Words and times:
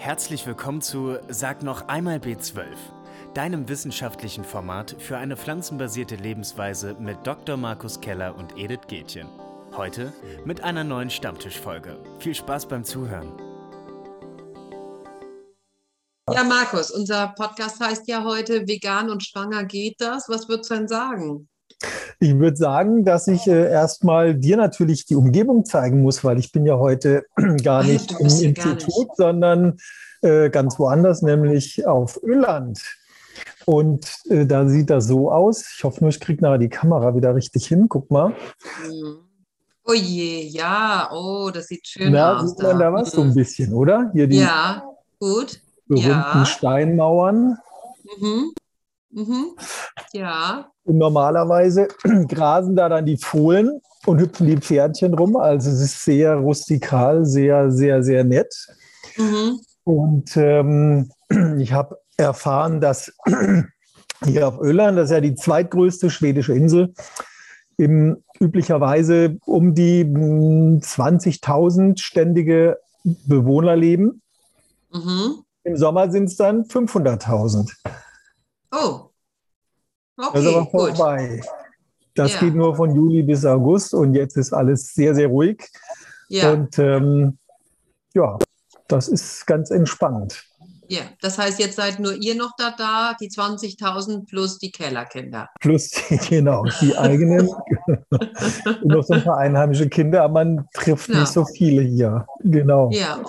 Herzlich 0.00 0.46
willkommen 0.46 0.80
zu 0.80 1.18
Sag 1.28 1.62
noch 1.62 1.88
einmal 1.88 2.16
B12, 2.16 2.64
deinem 3.34 3.68
wissenschaftlichen 3.68 4.44
Format 4.44 4.96
für 4.98 5.18
eine 5.18 5.36
pflanzenbasierte 5.36 6.16
Lebensweise 6.16 6.96
mit 6.98 7.18
Dr. 7.26 7.58
Markus 7.58 8.00
Keller 8.00 8.34
und 8.34 8.56
Edith 8.56 8.86
Gätjen. 8.88 9.28
Heute 9.76 10.14
mit 10.46 10.62
einer 10.64 10.84
neuen 10.84 11.10
Stammtischfolge. 11.10 12.02
Viel 12.18 12.34
Spaß 12.34 12.66
beim 12.68 12.82
Zuhören. 12.82 13.30
Ja, 16.32 16.44
Markus, 16.44 16.90
unser 16.90 17.34
Podcast 17.36 17.78
heißt 17.78 18.08
ja 18.08 18.24
heute 18.24 18.66
Vegan 18.66 19.10
und 19.10 19.22
Schwanger 19.22 19.64
geht 19.64 20.00
das. 20.00 20.30
Was 20.30 20.48
würdest 20.48 20.70
du 20.70 20.76
denn 20.76 20.88
sagen? 20.88 21.49
Ich 22.22 22.38
würde 22.38 22.56
sagen, 22.56 23.04
dass 23.06 23.26
ich 23.28 23.46
äh, 23.46 23.70
erstmal 23.70 24.34
dir 24.34 24.58
natürlich 24.58 25.06
die 25.06 25.16
Umgebung 25.16 25.64
zeigen 25.64 26.02
muss, 26.02 26.22
weil 26.22 26.38
ich 26.38 26.52
bin 26.52 26.66
ja 26.66 26.78
heute 26.78 27.24
gar 27.64 27.82
nicht 27.82 28.12
im 28.12 28.26
Institut, 28.26 28.86
nicht. 28.86 29.16
sondern 29.16 29.78
äh, 30.20 30.50
ganz 30.50 30.78
woanders, 30.78 31.22
nämlich 31.22 31.86
auf 31.86 32.22
Öland. 32.22 32.82
Und 33.64 34.12
äh, 34.28 34.44
da 34.44 34.68
sieht 34.68 34.90
das 34.90 35.06
so 35.06 35.30
aus. 35.30 35.74
Ich 35.76 35.82
hoffe 35.82 36.00
nur, 36.00 36.10
ich 36.10 36.20
kriege 36.20 36.42
nachher 36.42 36.58
die 36.58 36.68
Kamera 36.68 37.14
wieder 37.16 37.34
richtig 37.34 37.66
hin. 37.66 37.86
Guck 37.88 38.10
mal. 38.10 38.34
Mhm. 38.86 39.20
Oh 39.86 39.94
je, 39.94 40.42
ja, 40.42 41.08
oh, 41.12 41.50
das 41.52 41.68
sieht 41.68 41.86
schön 41.86 42.12
Na, 42.12 42.36
aus. 42.36 42.50
Sieht 42.50 42.62
man 42.62 42.78
da, 42.78 42.90
da 42.90 42.92
was 42.92 43.12
so 43.12 43.22
ein 43.22 43.28
mhm. 43.28 43.34
bisschen, 43.34 43.72
oder? 43.72 44.10
Hier 44.12 44.26
die 44.26 44.40
ja, 44.40 44.84
gut. 45.18 45.62
berühmten 45.86 46.10
ja. 46.10 46.44
Steinmauern. 46.44 47.56
Mhm. 48.18 48.52
Mhm. 49.10 49.56
Ja. 50.12 50.70
Und 50.90 50.98
normalerweise 50.98 51.86
grasen 52.28 52.74
da 52.74 52.88
dann 52.88 53.06
die 53.06 53.16
Fohlen 53.16 53.80
und 54.06 54.20
hüpfen 54.20 54.48
die 54.48 54.56
Pferdchen 54.56 55.14
rum. 55.14 55.36
Also 55.36 55.70
es 55.70 55.80
ist 55.80 56.04
sehr 56.04 56.34
rustikal, 56.34 57.24
sehr, 57.24 57.70
sehr, 57.70 58.02
sehr 58.02 58.24
nett. 58.24 58.52
Mhm. 59.16 59.60
Und 59.84 60.36
ähm, 60.36 61.12
ich 61.58 61.72
habe 61.72 62.00
erfahren, 62.16 62.80
dass 62.80 63.12
hier 64.24 64.48
auf 64.48 64.60
Öland, 64.60 64.98
das 64.98 65.10
ist 65.10 65.14
ja 65.14 65.20
die 65.20 65.36
zweitgrößte 65.36 66.10
schwedische 66.10 66.54
Insel, 66.54 66.92
im, 67.76 68.24
üblicherweise 68.40 69.38
um 69.46 69.76
die 69.76 70.04
20.000 70.04 71.78
hm, 71.78 71.96
ständige 71.98 72.78
Bewohner 73.04 73.76
leben. 73.76 74.22
Mhm. 74.92 75.44
Im 75.62 75.76
Sommer 75.76 76.10
sind 76.10 76.24
es 76.24 76.36
dann 76.36 76.64
500.000. 76.64 77.76
Oh. 78.72 79.09
Okay, 80.20 80.30
das 80.34 80.44
ist 80.44 80.54
aber 80.54 80.70
vorbei. 80.70 81.40
Gut. 81.40 81.50
Das 82.14 82.34
ja. 82.34 82.40
geht 82.40 82.54
nur 82.54 82.74
von 82.74 82.94
Juli 82.94 83.22
bis 83.22 83.44
August 83.44 83.94
und 83.94 84.14
jetzt 84.14 84.36
ist 84.36 84.52
alles 84.52 84.92
sehr, 84.94 85.14
sehr 85.14 85.28
ruhig. 85.28 85.66
Ja. 86.28 86.52
Und 86.52 86.78
ähm, 86.78 87.38
ja, 88.14 88.38
das 88.88 89.08
ist 89.08 89.46
ganz 89.46 89.70
entspannt. 89.70 90.44
Ja, 90.88 91.02
das 91.20 91.38
heißt, 91.38 91.60
jetzt 91.60 91.76
seid 91.76 92.00
nur 92.00 92.14
ihr 92.14 92.34
noch 92.34 92.50
da, 92.58 92.74
da 92.76 93.14
die 93.20 93.30
20.000 93.30 94.26
plus 94.26 94.58
die 94.58 94.72
Kellerkinder. 94.72 95.48
Plus 95.60 95.90
die, 95.90 96.16
genau, 96.28 96.64
die 96.80 96.96
eigenen 96.98 97.48
und 98.10 98.84
noch 98.84 99.04
so 99.04 99.14
ein 99.14 99.22
paar 99.22 99.38
einheimische 99.38 99.88
Kinder, 99.88 100.24
aber 100.24 100.44
man 100.44 100.68
trifft 100.74 101.08
ja. 101.08 101.20
nicht 101.20 101.32
so 101.32 101.44
viele 101.44 101.82
hier. 101.82 102.26
Genau. 102.40 102.90
Ja. 102.90 103.22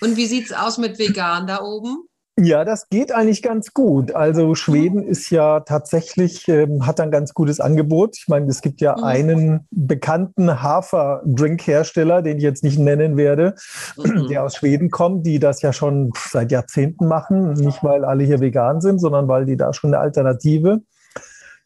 Und 0.00 0.16
wie 0.16 0.24
sieht 0.24 0.46
es 0.46 0.52
aus 0.54 0.78
mit 0.78 0.98
vegan 0.98 1.46
da 1.46 1.60
oben? 1.60 2.08
Ja, 2.38 2.64
das 2.64 2.88
geht 2.88 3.12
eigentlich 3.12 3.42
ganz 3.42 3.74
gut. 3.74 4.14
Also 4.14 4.54
Schweden 4.54 5.02
mhm. 5.02 5.08
ist 5.08 5.28
ja 5.28 5.60
tatsächlich, 5.60 6.48
ähm, 6.48 6.86
hat 6.86 6.98
ein 6.98 7.10
ganz 7.10 7.34
gutes 7.34 7.60
Angebot. 7.60 8.16
Ich 8.16 8.26
meine, 8.26 8.46
es 8.46 8.62
gibt 8.62 8.80
ja 8.80 8.96
mhm. 8.96 9.04
einen 9.04 9.66
bekannten 9.70 10.62
Hafer-Drink-Hersteller, 10.62 12.22
den 12.22 12.38
ich 12.38 12.42
jetzt 12.42 12.64
nicht 12.64 12.78
nennen 12.78 13.18
werde, 13.18 13.54
mhm. 13.98 14.28
der 14.28 14.44
aus 14.44 14.56
Schweden 14.56 14.90
kommt, 14.90 15.26
die 15.26 15.40
das 15.40 15.60
ja 15.60 15.74
schon 15.74 16.10
seit 16.30 16.50
Jahrzehnten 16.50 17.06
machen. 17.06 17.52
Nicht, 17.52 17.84
weil 17.84 18.04
alle 18.04 18.24
hier 18.24 18.40
vegan 18.40 18.80
sind, 18.80 18.98
sondern 18.98 19.28
weil 19.28 19.44
die 19.44 19.58
da 19.58 19.74
schon 19.74 19.92
eine 19.92 20.02
Alternative 20.02 20.80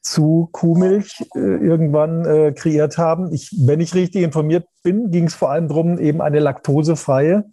zu 0.02 0.48
Kuhmilch 0.50 1.24
äh, 1.36 1.38
irgendwann 1.38 2.24
äh, 2.24 2.52
kreiert 2.52 2.98
haben. 2.98 3.32
Ich, 3.32 3.54
wenn 3.58 3.80
ich 3.80 3.94
richtig 3.94 4.22
informiert 4.22 4.66
bin, 4.82 5.12
ging 5.12 5.24
es 5.24 5.34
vor 5.34 5.50
allem 5.50 5.68
darum, 5.68 5.98
eben 5.98 6.20
eine 6.20 6.40
laktosefreie 6.40 7.44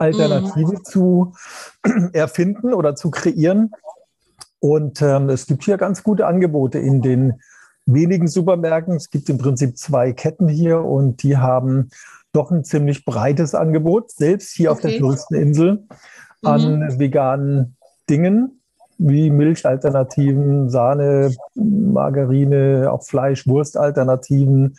Alternative 0.00 0.72
mhm. 0.72 0.84
zu 0.84 1.32
erfinden 2.12 2.74
oder 2.74 2.96
zu 2.96 3.10
kreieren. 3.10 3.72
Und 4.58 5.00
ähm, 5.02 5.28
es 5.28 5.46
gibt 5.46 5.64
hier 5.64 5.78
ganz 5.78 6.02
gute 6.02 6.26
Angebote 6.26 6.78
in 6.78 7.00
den 7.02 7.40
wenigen 7.86 8.28
Supermärkten. 8.28 8.94
Es 8.94 9.10
gibt 9.10 9.28
im 9.28 9.38
Prinzip 9.38 9.78
zwei 9.78 10.12
Ketten 10.12 10.48
hier 10.48 10.80
und 10.80 11.22
die 11.22 11.36
haben 11.36 11.90
doch 12.32 12.50
ein 12.50 12.64
ziemlich 12.64 13.04
breites 13.04 13.54
Angebot, 13.54 14.10
selbst 14.10 14.52
hier 14.54 14.70
okay. 14.70 14.76
auf 14.76 14.80
der 14.82 15.00
größten 15.00 15.36
Insel, 15.36 15.86
an 16.42 16.80
mhm. 16.80 16.98
veganen 16.98 17.76
Dingen 18.08 18.60
wie 18.98 19.30
Milchalternativen, 19.30 20.68
Sahne, 20.68 21.34
Margarine, 21.54 22.90
auch 22.92 23.02
Fleisch, 23.02 23.46
Wurstalternativen. 23.46 24.76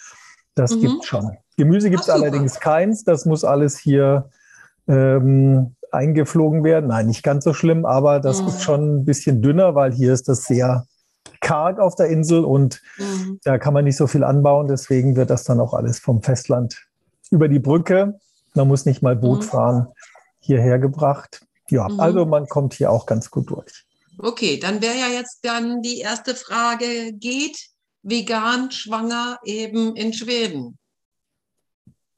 Das 0.54 0.76
mhm. 0.76 0.82
gibt 0.82 1.06
schon. 1.06 1.32
Gemüse 1.58 1.90
gibt 1.90 2.04
es 2.04 2.10
allerdings 2.10 2.60
keins. 2.60 3.04
Das 3.04 3.26
muss 3.26 3.44
alles 3.44 3.78
hier 3.78 4.30
ähm, 4.88 5.76
eingeflogen 5.92 6.64
werden. 6.64 6.88
Nein, 6.88 7.08
nicht 7.08 7.24
ganz 7.24 7.44
so 7.44 7.54
schlimm, 7.54 7.86
aber 7.86 8.20
das 8.20 8.42
mhm. 8.42 8.48
ist 8.48 8.64
schon 8.64 8.96
ein 8.96 9.06
bisschen 9.06 9.42
dünner, 9.42 9.76
weil 9.76 9.92
hier 9.92 10.14
ist 10.14 10.28
das 10.28 10.44
sehr 10.46 10.86
karg 11.42 11.80
auf 11.80 11.96
der 11.96 12.08
Insel 12.08 12.46
und 12.46 12.82
mhm. 12.98 13.40
da 13.44 13.58
kann 13.58 13.74
man 13.74 13.86
nicht 13.86 13.98
so 13.98 14.08
viel 14.08 14.24
anbauen. 14.24 14.68
Deswegen 14.68 15.16
wird 15.16 15.30
das 15.30 15.44
dann 15.44 15.60
auch 15.60 15.74
alles 15.74 16.00
vom 16.00 16.22
Festland 16.22 16.88
über 17.30 17.48
die 17.48 17.60
Brücke. 17.60 18.20
Man 18.54 18.68
muss 18.68 18.86
nicht 18.86 19.02
mal 19.02 19.16
Boot 19.16 19.40
mhm. 19.40 19.46
fahren, 19.46 19.88
hierher 20.40 20.80
gebracht. 20.80 21.46
Ja, 21.70 21.88
mhm. 21.88 22.00
also 22.00 22.26
man 22.26 22.48
kommt 22.48 22.74
hier 22.74 22.92
auch 22.92 23.06
ganz 23.06 23.30
gut 23.30 23.50
durch. 23.50 23.86
Okay, 24.18 24.60
dann 24.60 24.82
wäre 24.82 24.96
ja 24.96 25.08
jetzt 25.08 25.40
dann 25.44 25.82
die 25.82 26.00
erste 26.00 26.36
Frage, 26.36 27.14
geht 27.14 27.58
vegan 28.04 28.72
schwanger 28.72 29.40
eben 29.44 29.96
in 29.96 30.14
Schweden? 30.14 30.78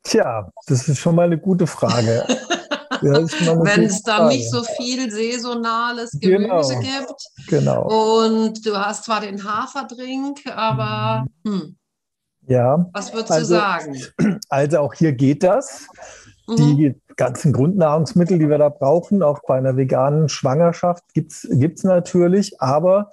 Tja, 0.04 0.50
das 0.68 0.88
ist 0.88 1.00
schon 1.00 1.16
mal 1.16 1.26
eine 1.26 1.38
gute 1.38 1.68
Frage. 1.68 2.26
wenn 3.04 3.84
es 3.84 4.04
da 4.04 4.28
nicht 4.28 4.50
so 4.50 4.64
viel 4.64 5.12
saisonales 5.12 6.12
Gemüse 6.20 6.76
genau. 6.76 7.00
gibt. 7.00 7.48
Genau. 7.48 8.24
Und 8.24 8.66
du 8.66 8.78
hast 8.78 9.06
zwar 9.06 9.22
den 9.22 9.44
Haferdrink, 9.44 10.42
aber 10.56 11.26
hm. 11.46 11.76
ja. 12.48 12.90
Was 12.94 13.14
würdest 13.14 13.32
also, 13.32 13.54
du 13.56 13.60
sagen? 13.60 14.02
Also 14.50 14.80
auch 14.80 14.94
hier 14.94 15.14
geht 15.14 15.44
das. 15.44 15.88
Mhm. 16.48 16.56
Die 16.58 17.02
ganzen 17.16 17.54
Grundnahrungsmittel, 17.54 18.38
die 18.40 18.50
wir 18.50 18.58
da 18.58 18.70
brauchen, 18.70 19.24
auch 19.24 19.40
bei 19.48 19.58
einer 19.58 19.78
veganen 19.78 20.30
Schwangerschaft, 20.30 21.04
gibt 21.14 21.32
es 21.32 21.84
natürlich, 21.84 22.62
aber 22.62 23.12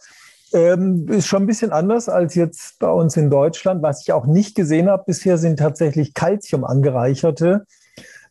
ähm, 0.52 1.06
ist 1.08 1.26
schon 1.26 1.44
ein 1.44 1.46
bisschen 1.46 1.72
anders 1.72 2.08
als 2.08 2.34
jetzt 2.34 2.78
bei 2.78 2.90
uns 2.90 3.16
in 3.16 3.30
Deutschland. 3.30 3.82
Was 3.82 4.02
ich 4.02 4.12
auch 4.12 4.26
nicht 4.26 4.54
gesehen 4.54 4.88
habe 4.88 5.04
bisher, 5.06 5.38
sind 5.38 5.58
tatsächlich 5.58 6.14
Kalzium 6.14 6.64
angereicherte 6.64 7.66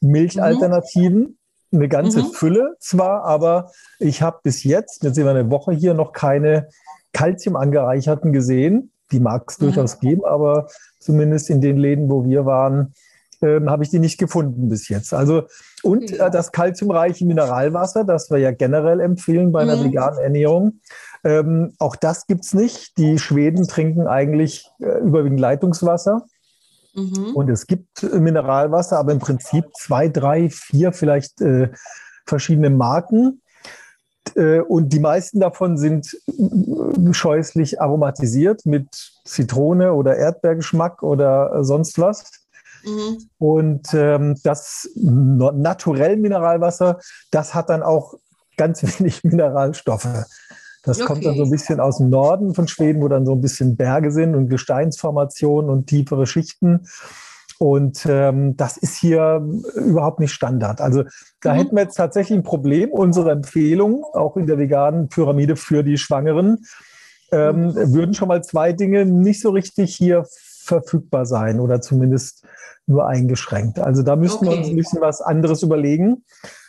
Milchalternativen. 0.01 1.19
Mhm 1.19 1.35
eine 1.71 1.87
ganze 1.87 2.23
mhm. 2.23 2.31
Fülle 2.31 2.75
zwar, 2.79 3.23
aber 3.23 3.71
ich 3.99 4.21
habe 4.21 4.39
bis 4.43 4.63
jetzt, 4.63 5.03
jetzt 5.03 5.15
sind 5.15 5.25
wir 5.25 5.31
eine 5.31 5.51
Woche 5.51 5.71
hier, 5.71 5.93
noch 5.93 6.13
keine 6.13 6.69
Kalzium 7.13 7.55
angereicherten 7.55 8.33
gesehen. 8.33 8.91
Die 9.11 9.19
mag 9.19 9.45
es 9.47 9.59
mhm. 9.59 9.65
durchaus 9.65 9.99
geben, 9.99 10.25
aber 10.25 10.67
zumindest 10.99 11.49
in 11.49 11.61
den 11.61 11.77
Läden, 11.77 12.09
wo 12.09 12.25
wir 12.25 12.45
waren, 12.45 12.93
ähm, 13.41 13.69
habe 13.69 13.83
ich 13.83 13.89
die 13.89 13.99
nicht 13.99 14.17
gefunden 14.17 14.69
bis 14.69 14.89
jetzt. 14.89 15.13
Also 15.13 15.43
und 15.81 16.11
äh, 16.11 16.29
das 16.29 16.51
kalziumreiche 16.51 17.25
Mineralwasser, 17.25 18.03
das 18.03 18.29
wir 18.29 18.37
ja 18.37 18.51
generell 18.51 18.99
empfehlen 18.99 19.51
bei 19.51 19.61
einer 19.61 19.77
mhm. 19.77 19.85
veganen 19.85 20.19
Ernährung, 20.19 20.81
ähm, 21.23 21.73
auch 21.79 21.95
das 21.95 22.27
gibt 22.27 22.45
es 22.45 22.53
nicht. 22.53 22.97
Die 22.97 23.19
Schweden 23.19 23.67
trinken 23.67 24.07
eigentlich 24.07 24.69
äh, 24.79 24.99
überwiegend 24.99 25.39
Leitungswasser. 25.39 26.25
Mhm. 26.93 27.35
Und 27.35 27.49
es 27.49 27.67
gibt 27.67 28.03
äh, 28.03 28.19
Mineralwasser, 28.19 28.97
aber 28.97 29.11
im 29.11 29.19
Prinzip 29.19 29.65
zwei, 29.77 30.07
drei, 30.07 30.49
vier 30.49 30.93
vielleicht 30.93 31.41
äh, 31.41 31.69
verschiedene 32.25 32.69
Marken. 32.69 33.41
Äh, 34.35 34.59
und 34.61 34.89
die 34.89 34.99
meisten 34.99 35.39
davon 35.39 35.77
sind 35.77 36.17
äh, 36.27 37.13
scheußlich 37.13 37.81
aromatisiert 37.81 38.65
mit 38.65 38.87
Zitrone 39.25 39.93
oder 39.93 40.17
Erdbeergeschmack 40.17 41.03
oder 41.03 41.63
sonst 41.63 41.99
was. 41.99 42.25
Mhm. 42.83 43.29
Und 43.37 43.93
ähm, 43.93 44.35
das 44.43 44.89
naturell 44.95 46.17
Mineralwasser, 46.17 46.99
das 47.31 47.53
hat 47.53 47.69
dann 47.69 47.83
auch 47.83 48.15
ganz 48.57 48.83
wenig 48.99 49.23
Mineralstoffe. 49.23 50.25
Das 50.83 50.99
okay. 50.99 51.07
kommt 51.07 51.25
dann 51.25 51.35
so 51.35 51.43
ein 51.43 51.51
bisschen 51.51 51.79
aus 51.79 51.97
dem 51.97 52.09
Norden 52.09 52.53
von 52.53 52.67
Schweden, 52.67 53.01
wo 53.01 53.07
dann 53.07 53.25
so 53.25 53.33
ein 53.33 53.41
bisschen 53.41 53.75
Berge 53.75 54.11
sind 54.11 54.35
und 54.35 54.49
Gesteinsformationen 54.49 55.69
und 55.69 55.87
tiefere 55.87 56.25
Schichten. 56.25 56.87
Und 57.57 58.05
ähm, 58.07 58.55
das 58.55 58.77
ist 58.77 58.95
hier 58.95 59.45
überhaupt 59.75 60.21
nicht 60.21 60.31
Standard. 60.31 60.79
Also 60.79 61.03
da 61.41 61.53
mhm. 61.53 61.57
hätten 61.57 61.75
wir 61.75 61.83
jetzt 61.83 61.95
tatsächlich 61.95 62.37
ein 62.37 62.43
Problem. 62.43 62.91
Unsere 62.91 63.31
Empfehlung, 63.31 64.05
auch 64.13 64.37
in 64.37 64.47
der 64.47 64.57
veganen 64.57 65.09
Pyramide 65.09 65.57
für 65.57 65.83
die 65.83 65.97
Schwangeren, 65.97 66.65
ähm, 67.33 67.67
mhm. 67.67 67.93
würden 67.93 68.13
schon 68.13 68.29
mal 68.29 68.41
zwei 68.43 68.71
Dinge 68.71 69.05
nicht 69.05 69.41
so 69.41 69.49
richtig 69.49 69.93
hier 69.93 70.25
verfügbar 70.63 71.25
sein 71.25 71.59
oder 71.59 71.81
zumindest 71.81 72.45
nur 72.87 73.07
eingeschränkt. 73.07 73.79
Also 73.79 74.03
da 74.03 74.15
müssten 74.15 74.47
okay. 74.47 74.55
wir 74.55 74.59
uns 74.59 74.69
ein 74.69 74.77
bisschen 74.77 75.01
was 75.01 75.21
anderes 75.21 75.61
überlegen. 75.61 76.23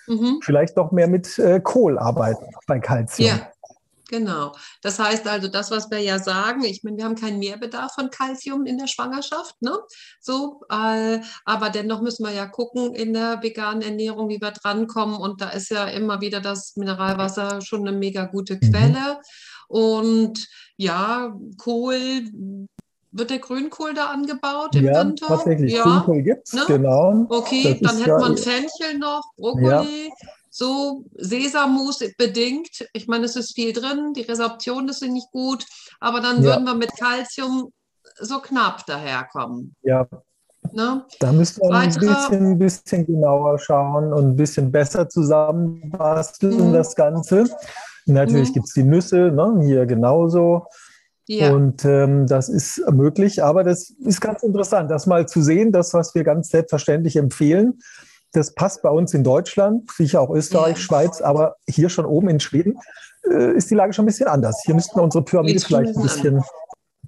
mhm. 0.09 0.41
vielleicht 0.43 0.77
doch 0.77 0.91
mehr 0.91 1.09
mit 1.09 1.39
äh, 1.39 1.61
Kohl 1.61 1.99
arbeiten 1.99 2.47
bei 2.67 2.81
Kalzium. 2.81 3.29
Ja. 3.29 3.49
Genau. 4.11 4.53
Das 4.83 4.99
heißt 4.99 5.27
also, 5.29 5.47
das, 5.47 5.71
was 5.71 5.89
wir 5.91 6.01
ja 6.01 6.19
sagen, 6.19 6.65
ich 6.65 6.83
meine, 6.83 6.97
wir 6.97 7.05
haben 7.05 7.15
keinen 7.15 7.39
Mehrbedarf 7.39 7.95
von 7.95 8.11
Kalzium 8.11 8.67
in 8.67 8.77
der 8.77 8.89
Schwangerschaft, 8.89 9.63
ne? 9.63 9.79
So, 10.21 10.63
äh, 10.69 11.21
aber 11.45 11.71
dennoch 11.71 12.03
müssen 12.03 12.27
wir 12.27 12.33
ja 12.33 12.47
gucken 12.47 12.93
in 12.93 13.13
der 13.13 13.41
veganen 13.41 13.83
Ernährung, 13.83 14.29
wie 14.29 14.41
wir 14.41 14.51
drankommen. 14.51 15.15
Und 15.15 15.41
da 15.41 15.51
ist 15.51 15.71
ja 15.71 15.87
immer 15.87 16.21
wieder 16.21 16.41
das 16.41 16.75
Mineralwasser 16.77 17.61
schon 17.61 17.87
eine 17.87 17.97
mega 17.97 18.25
gute 18.25 18.55
mhm. 18.55 18.61
Quelle. 18.61 18.91
Mhm. 18.91 19.17
Und 19.69 20.49
ja, 20.77 21.33
Kohl, 21.57 22.25
wird 23.13 23.31
der 23.31 23.39
Grünkohl 23.39 23.95
da 23.95 24.07
angebaut 24.07 24.75
im 24.75 24.87
ja, 24.87 25.05
Winter? 25.05 25.29
Tatsächlich, 25.29 25.73
ja, 25.73 25.85
Grünkohl 25.85 26.23
gibt 26.23 26.49
es, 26.49 26.55
ne? 26.55 26.65
genau. 26.67 27.27
Okay, 27.29 27.79
das 27.81 27.93
dann 27.93 28.03
hätte 28.03 28.19
man 28.19 28.37
Fenchel 28.37 28.99
noch, 28.99 29.23
Brokkoli. 29.37 30.09
Ja 30.09 30.29
so 30.61 31.07
Sesammus 31.17 32.01
bedingt. 32.19 32.87
Ich 32.93 33.09
meine, 33.09 33.25
es 33.25 33.35
ist 33.35 33.55
viel 33.55 33.73
drin, 33.73 34.13
die 34.15 34.23
Resorption 34.23 34.89
ist 34.89 35.03
nicht 35.03 35.31
gut, 35.33 35.65
aber 36.01 36.21
dann 36.21 36.43
ja. 36.43 36.51
würden 36.51 36.65
wir 36.67 36.75
mit 36.75 36.95
Kalzium 36.99 37.73
so 38.21 38.41
knapp 38.41 38.85
daherkommen. 38.85 39.75
Ja. 39.83 40.07
Ne? 40.73 41.05
Da 41.19 41.33
müssen 41.33 41.63
wir 41.63 41.71
Weitere, 41.71 42.09
ein 42.09 42.15
bisschen, 42.15 42.59
bisschen, 42.59 43.07
genauer 43.07 43.59
schauen 43.59 44.13
und 44.13 44.25
ein 44.25 44.37
bisschen 44.37 44.71
besser 44.71 45.09
zusammenbasteln, 45.09 46.69
mhm. 46.69 46.73
das 46.75 46.95
Ganze. 46.95 47.45
Natürlich 48.05 48.51
mhm. 48.51 48.55
gibt 48.55 48.67
es 48.67 48.75
die 48.75 48.85
Nüsse, 48.85 49.31
ne? 49.33 49.61
hier 49.65 49.87
genauso. 49.87 50.67
Ja. 51.27 51.55
Und 51.55 51.87
ähm, 51.87 52.27
das 52.27 52.51
ist 52.51 52.83
möglich, 52.93 53.43
aber 53.43 53.65
das 53.65 53.89
ist 53.89 54.21
ganz 54.21 54.43
interessant, 54.43 54.91
das 54.91 55.07
mal 55.07 55.27
zu 55.27 55.41
sehen, 55.41 55.73
das, 55.73 55.95
was 55.95 56.15
wir 56.15 56.25
ganz 56.25 56.51
selbstverständlich 56.51 57.17
empfehlen, 57.17 57.79
das 58.33 58.55
passt 58.55 58.83
bei 58.83 58.91
uns 58.91 59.15
in 59.15 59.25
Deutschland, 59.25 59.91
sicher 59.91 60.21
auch 60.21 60.31
Österreich, 60.31 60.77
ja. 60.77 60.83
Schweiz, 60.83 61.21
aber 61.21 61.57
hier 61.69 61.89
schon 61.89 62.05
oben 62.07 62.29
in 62.29 62.41
Schweden 62.41 62.79
äh, 63.29 63.53
ist 63.53 63.71
die 63.71 63.75
Lage 63.75 63.93
schon 63.93 64.05
ein 64.05 64.07
bisschen 64.07 64.29
anders. 64.29 64.61
Hier 64.65 64.75
müssten 64.75 64.97
wir 64.99 65.03
unsere 65.03 65.25
Pyramide 65.25 65.61
vielleicht 65.61 65.97
ein 65.97 66.03
bisschen, 66.03 66.43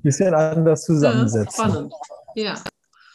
bisschen 0.02 0.34
anders 0.34 0.84
zusammensetzen. 0.84 1.64
Ja, 1.64 1.70
spannend. 1.70 1.94
Ja. 2.34 2.54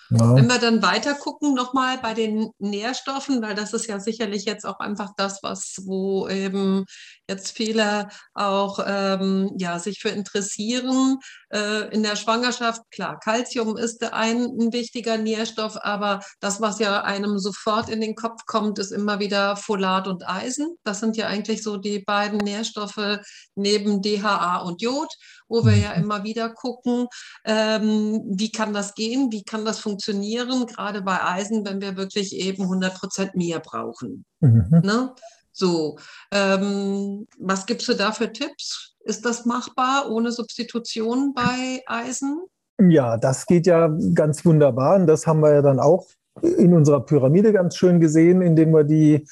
Ja. 0.09 0.35
Wenn 0.35 0.47
wir 0.47 0.57
dann 0.57 0.81
weiter 0.81 1.15
gucken, 1.15 1.53
nochmal 1.53 1.97
bei 1.97 2.13
den 2.13 2.49
Nährstoffen, 2.59 3.41
weil 3.41 3.55
das 3.55 3.73
ist 3.73 3.87
ja 3.87 3.99
sicherlich 3.99 4.45
jetzt 4.45 4.65
auch 4.65 4.79
einfach 4.79 5.11
das, 5.17 5.43
was, 5.43 5.81
wo 5.83 6.29
eben 6.29 6.85
jetzt 7.27 7.51
viele 7.51 8.09
auch 8.33 8.79
ähm, 8.85 9.51
ja, 9.57 9.79
sich 9.79 9.99
für 9.99 10.09
interessieren. 10.09 11.17
Äh, 11.49 11.93
in 11.93 12.03
der 12.03 12.15
Schwangerschaft, 12.15 12.81
klar, 12.91 13.19
Kalzium 13.19 13.77
ist 13.77 14.03
ein, 14.13 14.45
ein 14.45 14.73
wichtiger 14.73 15.17
Nährstoff, 15.17 15.77
aber 15.81 16.21
das, 16.39 16.61
was 16.61 16.79
ja 16.79 17.01
einem 17.01 17.39
sofort 17.39 17.89
in 17.89 18.01
den 18.01 18.15
Kopf 18.15 18.45
kommt, 18.45 18.79
ist 18.79 18.91
immer 18.91 19.19
wieder 19.19 19.55
Folat 19.55 20.07
und 20.07 20.27
Eisen. 20.27 20.75
Das 20.83 20.99
sind 20.99 21.17
ja 21.17 21.27
eigentlich 21.27 21.63
so 21.63 21.77
die 21.77 21.99
beiden 21.99 22.39
Nährstoffe 22.39 23.19
neben 23.55 24.01
DHA 24.01 24.57
und 24.57 24.81
Jod 24.81 25.09
wo 25.49 25.65
wir 25.65 25.75
ja 25.75 25.95
mhm. 25.95 26.03
immer 26.03 26.23
wieder 26.23 26.49
gucken, 26.49 27.07
ähm, 27.45 28.21
wie 28.27 28.51
kann 28.51 28.73
das 28.73 28.95
gehen, 28.95 29.31
wie 29.31 29.43
kann 29.43 29.65
das 29.65 29.79
funktionieren, 29.79 30.65
gerade 30.65 31.01
bei 31.01 31.23
Eisen, 31.23 31.65
wenn 31.65 31.81
wir 31.81 31.97
wirklich 31.97 32.35
eben 32.35 32.63
100 32.63 32.95
Prozent 32.95 33.35
mehr 33.35 33.59
brauchen. 33.59 34.25
Mhm. 34.39 34.81
Ne? 34.83 35.13
So, 35.57 35.97
ähm, 36.31 37.25
was 37.39 37.65
gibst 37.65 37.87
du 37.87 37.95
da 37.95 38.11
für 38.11 38.31
Tipps? 38.31 38.93
Ist 38.99 39.25
das 39.25 39.45
machbar 39.45 40.11
ohne 40.11 40.31
Substitution 40.31 41.33
bei 41.33 41.81
Eisen? 41.87 42.43
Ja, 42.79 43.17
das 43.17 43.47
geht 43.47 43.65
ja 43.65 43.89
ganz 44.13 44.45
wunderbar 44.45 44.97
und 44.97 45.07
das 45.07 45.25
haben 45.25 45.39
wir 45.39 45.51
ja 45.51 45.61
dann 45.63 45.79
auch 45.79 46.05
in 46.43 46.75
unserer 46.75 46.99
Pyramide 46.99 47.53
ganz 47.53 47.75
schön 47.75 47.99
gesehen, 47.99 48.43
indem 48.43 48.71
wir 48.71 48.83
die 48.83 49.25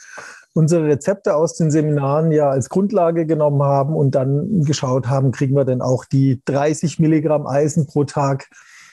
unsere 0.54 0.88
Rezepte 0.88 1.36
aus 1.36 1.58
den 1.58 1.70
Seminaren 1.70 2.32
ja 2.32 2.50
als 2.50 2.70
Grundlage 2.70 3.28
genommen 3.28 3.62
haben 3.62 3.96
und 3.96 4.16
dann 4.16 4.64
geschaut 4.64 5.08
haben, 5.08 5.32
kriegen 5.32 5.56
wir 5.56 5.66
denn 5.66 5.82
auch 5.82 6.06
die 6.06 6.42
30 6.46 6.98
Milligramm 6.98 7.46
Eisen 7.46 7.86
pro 7.86 8.06
Tag 8.06 8.50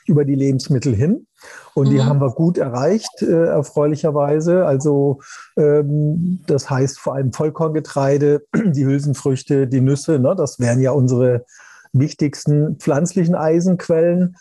über 0.06 0.24
die 0.24 0.34
Lebensmittel 0.34 0.94
hin. 0.94 1.26
Und 1.74 1.88
die 1.88 1.96
mhm. 1.96 2.04
haben 2.04 2.20
wir 2.20 2.30
gut 2.30 2.58
erreicht, 2.58 3.22
äh, 3.22 3.46
erfreulicherweise. 3.46 4.66
Also 4.66 5.20
ähm, 5.56 6.40
das 6.46 6.70
heißt 6.70 6.98
vor 6.98 7.14
allem 7.14 7.32
Vollkorngetreide, 7.32 8.44
die 8.54 8.84
Hülsenfrüchte, 8.84 9.66
die 9.66 9.80
Nüsse, 9.80 10.18
ne, 10.18 10.34
das 10.36 10.60
wären 10.60 10.80
ja 10.80 10.92
unsere 10.92 11.44
wichtigsten 11.92 12.76
pflanzlichen 12.76 13.34
Eisenquellen 13.34 14.36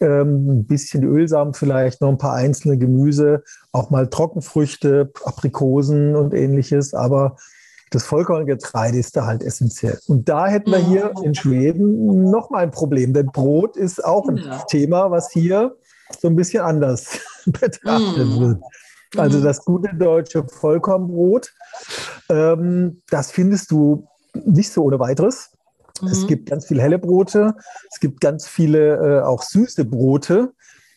ähm, 0.00 0.50
ein 0.50 0.66
bisschen 0.66 1.04
Ölsamen 1.04 1.54
vielleicht, 1.54 2.00
noch 2.00 2.08
ein 2.08 2.18
paar 2.18 2.34
einzelne 2.34 2.78
Gemüse, 2.78 3.42
auch 3.72 3.90
mal 3.90 4.08
Trockenfrüchte, 4.08 5.12
Aprikosen 5.24 6.16
und 6.16 6.34
ähnliches, 6.34 6.94
aber 6.94 7.36
das 7.94 8.04
Vollkorngetreide 8.04 8.98
ist 8.98 9.16
da 9.16 9.26
halt 9.26 9.42
essentiell. 9.42 9.98
Und 10.08 10.28
da 10.28 10.46
hätten 10.48 10.72
wir 10.72 10.78
hier 10.78 11.12
mhm. 11.16 11.24
in 11.24 11.34
Schweden 11.34 12.30
noch 12.30 12.50
mal 12.50 12.64
ein 12.64 12.70
Problem, 12.70 13.14
denn 13.14 13.26
Brot 13.26 13.76
ist 13.76 14.04
auch 14.04 14.28
ein 14.28 14.38
ja. 14.38 14.58
Thema, 14.68 15.10
was 15.10 15.30
hier 15.30 15.76
so 16.20 16.28
ein 16.28 16.36
bisschen 16.36 16.64
anders 16.64 17.20
betrachtet 17.46 18.28
mm. 18.28 18.40
wird. 18.40 18.62
Also 19.16 19.38
mhm. 19.38 19.44
das 19.44 19.64
gute 19.64 19.94
deutsche 19.94 20.44
Vollkornbrot, 20.44 21.52
ähm, 22.28 23.02
das 23.10 23.30
findest 23.30 23.70
du 23.70 24.06
nicht 24.34 24.72
so 24.72 24.82
ohne 24.82 24.98
weiteres. 24.98 25.50
Mhm. 26.02 26.08
Es 26.08 26.26
gibt 26.26 26.50
ganz 26.50 26.66
viele 26.66 26.82
helle 26.82 26.98
Brote, 26.98 27.54
es 27.92 28.00
gibt 28.00 28.20
ganz 28.20 28.48
viele 28.48 29.20
äh, 29.20 29.22
auch 29.22 29.42
süße 29.42 29.84
Brote. 29.84 30.52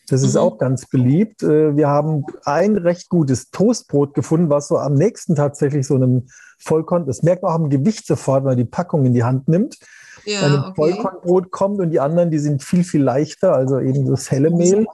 Das 0.10 0.24
ist 0.24 0.36
mhm. 0.36 0.40
auch 0.40 0.58
ganz 0.58 0.86
beliebt. 0.86 1.44
Äh, 1.44 1.76
wir 1.76 1.88
haben 1.90 2.26
ein 2.46 2.78
recht 2.78 3.10
gutes 3.10 3.52
Toastbrot 3.52 4.14
gefunden, 4.14 4.50
was 4.50 4.70
so 4.70 4.78
am 4.78 4.94
nächsten 4.94 5.36
tatsächlich 5.36 5.86
so 5.86 5.96
einem 5.96 6.28
Vollkorn, 6.60 7.06
das 7.06 7.24
merkt 7.24 7.44
man 7.44 7.52
auch 7.52 7.56
am 7.56 7.70
Gewicht 7.70 8.08
sofort, 8.08 8.44
wenn 8.44 8.52
man 8.52 8.58
die 8.58 8.66
Packung 8.66 9.06
in 9.06 9.14
die 9.14 9.24
Hand 9.24 9.48
nimmt. 9.48 9.78
Ja, 10.26 10.42
wenn 10.42 10.54
ein 10.54 10.60
okay. 10.60 10.74
Vollkornbrot 10.76 11.52
kommt 11.52 11.80
und 11.80 11.92
die 11.92 12.00
anderen, 12.00 12.32
die 12.32 12.40
sind 12.40 12.64
viel, 12.64 12.84
viel 12.84 13.04
leichter, 13.04 13.54
also 13.54 13.80
eben 13.80 14.06
das 14.06 14.32
helle 14.32 14.50
Mehl. 14.50 14.86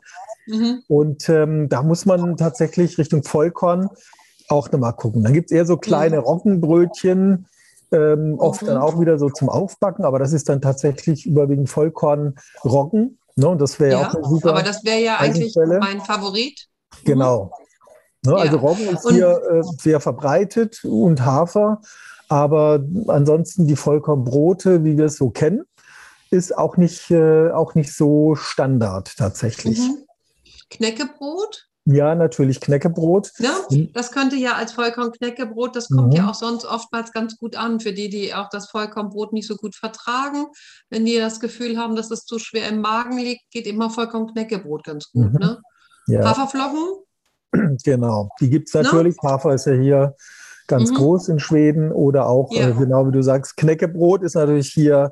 Mhm. 0.45 0.83
Und 0.87 1.29
ähm, 1.29 1.69
da 1.69 1.81
muss 1.81 2.05
man 2.05 2.37
tatsächlich 2.37 2.97
Richtung 2.97 3.23
Vollkorn 3.23 3.89
auch 4.49 4.71
nochmal 4.71 4.93
gucken. 4.93 5.23
Dann 5.23 5.33
gibt 5.33 5.51
es 5.51 5.55
eher 5.55 5.65
so 5.65 5.77
kleine 5.77 6.17
mhm. 6.17 6.23
Roggenbrötchen, 6.23 7.45
ähm, 7.91 8.35
oft 8.39 8.63
dann 8.63 8.77
auch 8.77 8.99
wieder 8.99 9.17
so 9.17 9.29
zum 9.29 9.49
Aufbacken, 9.49 10.05
aber 10.05 10.19
das 10.19 10.33
ist 10.33 10.49
dann 10.49 10.61
tatsächlich 10.61 11.25
überwiegend 11.25 11.69
Vollkorn-Roggen. 11.69 13.17
Ne? 13.35 13.47
Und 13.47 13.59
das 13.59 13.79
wäre 13.79 13.91
ja, 13.91 14.07
auch 14.07 14.13
eine 14.13 14.23
super. 14.23 14.49
Aber 14.49 14.63
das 14.63 14.83
wäre 14.83 15.01
ja 15.01 15.17
eigentlich 15.17 15.55
mein 15.79 16.01
Favorit. 16.01 16.67
Genau. 17.03 17.51
Ne? 18.25 18.35
Also 18.35 18.57
Roggen 18.57 18.87
ist 18.87 19.05
und, 19.05 19.15
hier 19.15 19.41
äh, 19.51 19.61
sehr 19.81 19.99
verbreitet 19.99 20.83
und 20.85 21.25
Hafer, 21.25 21.81
aber 22.29 22.83
ansonsten 23.07 23.67
die 23.67 23.75
Vollkornbrote, 23.75 24.83
wie 24.83 24.97
wir 24.97 25.05
es 25.05 25.17
so 25.17 25.29
kennen, 25.29 25.63
ist 26.29 26.57
auch 26.57 26.77
nicht, 26.77 27.11
äh, 27.11 27.51
auch 27.51 27.75
nicht 27.75 27.93
so 27.93 28.35
Standard 28.35 29.17
tatsächlich. 29.17 29.79
Mhm. 29.79 30.05
Knäckebrot? 30.69 31.67
Ja, 31.85 32.15
natürlich 32.15 32.61
Knäckebrot. 32.61 33.31
Ja, 33.39 33.51
das 33.93 34.11
könnte 34.11 34.37
ja 34.37 34.53
als 34.53 34.71
Vollkorn-Knäckebrot, 34.71 35.75
das 35.75 35.89
kommt 35.89 36.09
mhm. 36.09 36.13
ja 36.13 36.29
auch 36.29 36.33
sonst 36.33 36.65
oftmals 36.65 37.11
ganz 37.11 37.37
gut 37.37 37.57
an 37.57 37.81
für 37.81 37.91
die, 37.91 38.09
die 38.09 38.33
auch 38.33 38.47
das 38.49 38.69
Vollkornbrot 38.69 39.33
nicht 39.33 39.47
so 39.47 39.57
gut 39.57 39.75
vertragen. 39.75 40.45
Wenn 40.89 41.05
die 41.05 41.17
das 41.17 41.41
Gefühl 41.41 41.77
haben, 41.77 41.97
dass 41.97 42.09
es 42.09 42.25
zu 42.25 42.39
schwer 42.39 42.69
im 42.69 42.79
Magen 42.79 43.17
liegt, 43.17 43.51
geht 43.51 43.67
immer 43.67 43.89
Vollkorn-Knäckebrot 43.89 44.85
ganz 44.85 45.11
gut. 45.11 45.33
Mhm. 45.33 45.39
Ne? 45.39 45.61
Ja. 46.07 46.25
Haferflocken? 46.25 46.99
Genau, 47.83 48.29
die 48.39 48.49
gibt 48.49 48.67
es 48.69 48.73
natürlich. 48.73 49.15
Na? 49.21 49.33
Hafer 49.33 49.53
ist 49.53 49.65
ja 49.65 49.73
hier 49.73 50.15
ganz 50.67 50.89
mhm. 50.89 50.95
groß 50.95 51.29
in 51.29 51.39
Schweden 51.39 51.91
oder 51.91 52.27
auch, 52.27 52.51
ja. 52.51 52.69
äh, 52.69 52.73
genau 52.73 53.07
wie 53.07 53.11
du 53.11 53.21
sagst, 53.21 53.57
Knäckebrot 53.57 54.23
ist 54.23 54.33
natürlich 54.33 54.69
hier 54.69 55.11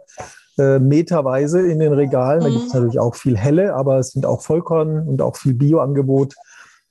äh, 0.57 0.79
meterweise 0.79 1.61
in 1.61 1.77
den 1.79 1.93
Regalen. 1.93 2.41
Da 2.41 2.49
gibt 2.49 2.63
es 2.63 2.73
mhm. 2.73 2.79
natürlich 2.79 2.99
auch 2.99 3.15
viel 3.15 3.37
helle, 3.37 3.75
aber 3.75 3.99
es 3.99 4.11
sind 4.11 4.25
auch 4.25 4.41
Vollkorn 4.41 5.07
und 5.07 5.21
auch 5.21 5.35
viel 5.35 5.53
Bioangebot 5.53 6.33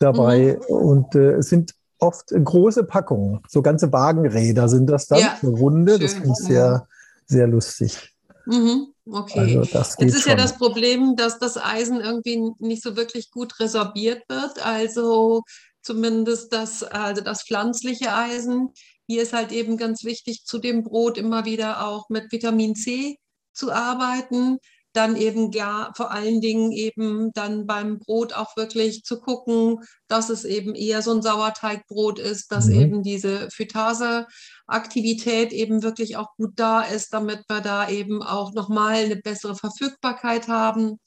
dabei. 0.00 0.59
Mhm. 0.69 0.75
Und 0.75 1.14
äh, 1.14 1.35
es 1.35 1.49
sind 1.49 1.75
oft 1.99 2.28
große 2.30 2.85
Packungen, 2.85 3.40
so 3.49 3.62
ganze 3.62 3.92
Wagenräder 3.92 4.69
sind 4.69 4.88
das 4.88 5.07
dann, 5.07 5.21
ja. 5.21 5.38
eine 5.40 5.50
Runde. 5.52 5.92
Schön. 5.92 6.00
Das 6.00 6.12
finde 6.14 6.28
ich 6.30 6.47
sehr, 6.47 6.88
sehr 7.26 7.47
lustig. 7.47 8.14
Mhm. 8.47 8.88
Okay. 9.07 9.59
Also 9.59 9.78
Jetzt 9.78 10.00
ist 10.00 10.23
schon. 10.23 10.30
ja 10.30 10.37
das 10.37 10.57
Problem, 10.57 11.16
dass 11.16 11.38
das 11.38 11.57
Eisen 11.57 12.00
irgendwie 12.00 12.52
nicht 12.59 12.83
so 12.83 12.97
wirklich 12.97 13.30
gut 13.30 13.59
resorbiert 13.61 14.23
wird. 14.28 14.64
Also 14.64 15.42
zumindest 15.83 16.52
das, 16.52 16.83
also 16.83 17.23
das 17.23 17.42
pflanzliche 17.42 18.12
Eisen. 18.14 18.71
Hier 19.07 19.23
ist 19.23 19.33
halt 19.33 19.52
eben 19.52 19.76
ganz 19.76 20.04
wichtig, 20.04 20.45
zu 20.45 20.59
dem 20.59 20.85
Brot 20.85 21.19
immer 21.19 21.45
wieder 21.45 21.87
auch 21.87 22.09
mit 22.09 22.30
Vitamin 22.30 22.76
C 22.76 23.19
zu 23.52 23.73
arbeiten 23.73 24.59
dann 24.92 25.16
eben 25.16 25.52
ja 25.52 25.92
vor 25.97 26.11
allen 26.11 26.40
Dingen 26.40 26.73
eben 26.73 27.32
dann 27.32 27.66
beim 27.66 27.99
Brot 27.99 28.32
auch 28.32 28.56
wirklich 28.56 29.04
zu 29.04 29.20
gucken, 29.20 29.78
dass 30.09 30.30
es 30.30 30.44
eben 30.44 30.75
eher 30.75 31.02
so 31.02 31.12
ein 31.12 31.23
Sauerteigbrot 31.23 32.18
ist, 32.18 32.50
dass 32.50 32.66
mhm. 32.66 32.80
eben 32.80 33.02
diese 33.02 33.49
Phytase-Aktivität 33.50 35.52
eben 35.52 35.82
wirklich 35.82 36.16
auch 36.16 36.35
gut 36.37 36.52
da 36.56 36.82
ist, 36.82 37.14
damit 37.14 37.44
wir 37.49 37.61
da 37.61 37.88
eben 37.88 38.23
auch 38.23 38.52
nochmal 38.52 39.04
eine 39.04 39.16
bessere 39.16 39.54
Verfügbarkeit 39.54 40.49
haben. 40.49 40.99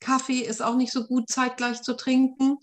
Kaffee 0.00 0.40
ist 0.40 0.62
auch 0.62 0.76
nicht 0.76 0.92
so 0.92 1.06
gut 1.06 1.28
zeitgleich 1.28 1.82
zu 1.82 1.94
trinken, 1.94 2.58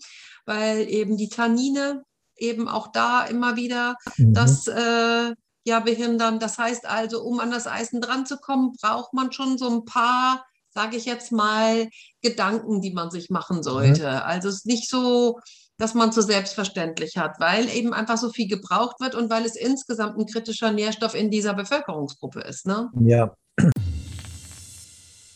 weil 0.46 0.88
eben 0.88 1.16
die 1.16 1.28
Tannine 1.28 2.04
eben 2.36 2.68
auch 2.68 2.92
da 2.92 3.24
immer 3.24 3.56
wieder 3.56 3.96
mhm. 4.16 4.34
das 4.34 4.68
äh, 4.68 5.34
ja 5.64 5.80
behindern. 5.80 6.38
Das 6.38 6.58
heißt 6.58 6.86
also, 6.86 7.22
um 7.22 7.40
an 7.40 7.50
das 7.50 7.66
Eisen 7.66 8.00
dran 8.00 8.26
zu 8.26 8.38
kommen, 8.38 8.72
braucht 8.80 9.12
man 9.12 9.32
schon 9.32 9.58
so 9.58 9.70
ein 9.70 9.84
paar, 9.84 10.44
sage 10.70 10.96
ich 10.96 11.04
jetzt 11.04 11.32
mal, 11.32 11.88
Gedanken, 12.22 12.80
die 12.80 12.92
man 12.92 13.10
sich 13.10 13.30
machen 13.30 13.62
sollte. 13.62 14.02
Mhm. 14.02 14.22
Also 14.24 14.48
es 14.48 14.56
ist 14.56 14.66
nicht 14.66 14.88
so, 14.88 15.38
dass 15.78 15.94
man 15.94 16.12
so 16.12 16.20
selbstverständlich 16.20 17.16
hat, 17.16 17.38
weil 17.38 17.68
eben 17.68 17.94
einfach 17.94 18.18
so 18.18 18.30
viel 18.30 18.48
gebraucht 18.48 19.00
wird 19.00 19.14
und 19.14 19.30
weil 19.30 19.44
es 19.44 19.56
insgesamt 19.56 20.18
ein 20.18 20.26
kritischer 20.26 20.72
Nährstoff 20.72 21.14
in 21.14 21.30
dieser 21.30 21.54
Bevölkerungsgruppe 21.54 22.40
ist. 22.40 22.66
Ne? 22.66 22.90
Ja. 23.00 23.34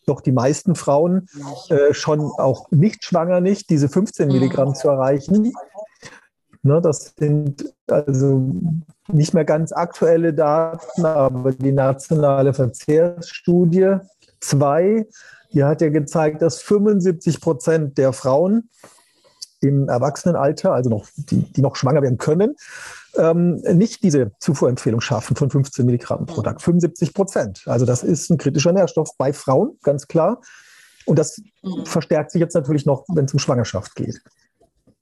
doch 0.08 0.22
die 0.22 0.32
meisten 0.32 0.76
Frauen 0.76 1.28
äh, 1.70 1.94
schon 1.94 2.20
auch 2.22 2.72
nicht 2.72 3.06
schwanger 3.06 3.42
nicht, 3.42 3.70
diese 3.70 3.90
15 3.90 4.28
mhm. 4.28 4.34
Milligramm 4.34 4.74
zu 4.74 4.90
erreichen. 4.90 5.54
Ne, 6.62 6.82
das 6.82 7.14
sind 7.18 7.74
also 7.88 8.52
nicht 9.08 9.34
mehr 9.34 9.46
ganz 9.46 9.72
aktuelle 9.72 10.34
Daten, 10.34 11.06
aber 11.06 11.54
die 11.54 11.72
nationale 11.72 12.54
Verzehrsstudie 12.54 13.98
2, 14.42 15.08
die 15.54 15.64
hat 15.64 15.82
ja 15.82 15.90
gezeigt, 15.90 16.42
dass 16.42 16.62
75 16.62 17.40
Prozent 17.40 17.98
der 17.98 18.12
Frauen 18.12 18.70
im 19.62 19.90
Erwachsenenalter, 19.90 20.72
also 20.74 20.90
noch, 20.90 21.08
die, 21.16 21.42
die 21.42 21.62
noch 21.62 21.76
schwanger 21.76 22.02
werden 22.02 22.18
können, 22.18 22.56
ähm, 23.18 23.56
nicht 23.74 24.04
diese 24.04 24.32
Zufuhrempfehlung 24.40 25.02
schaffen 25.02 25.36
von 25.36 25.50
15 25.50 25.86
Milligramm 25.86 26.26
pro 26.26 26.42
Tag. 26.42 26.62
75 26.62 27.14
Prozent. 27.14 27.64
Also 27.66 27.86
das 27.86 28.04
ist 28.04 28.30
ein 28.30 28.38
kritischer 28.38 28.72
Nährstoff 28.72 29.18
bei 29.18 29.34
Frauen, 29.34 29.78
ganz 29.84 30.08
klar. 30.08 30.42
Und 31.06 31.20
das 31.20 31.42
mhm. 31.64 31.86
verstärkt 31.86 32.32
sich 32.32 32.40
jetzt 32.40 32.54
natürlich 32.54 32.86
noch, 32.86 33.06
wenn 33.10 33.26
es 33.26 33.34
um 33.34 33.40
Schwangerschaft 33.40 33.96
geht 33.96 34.22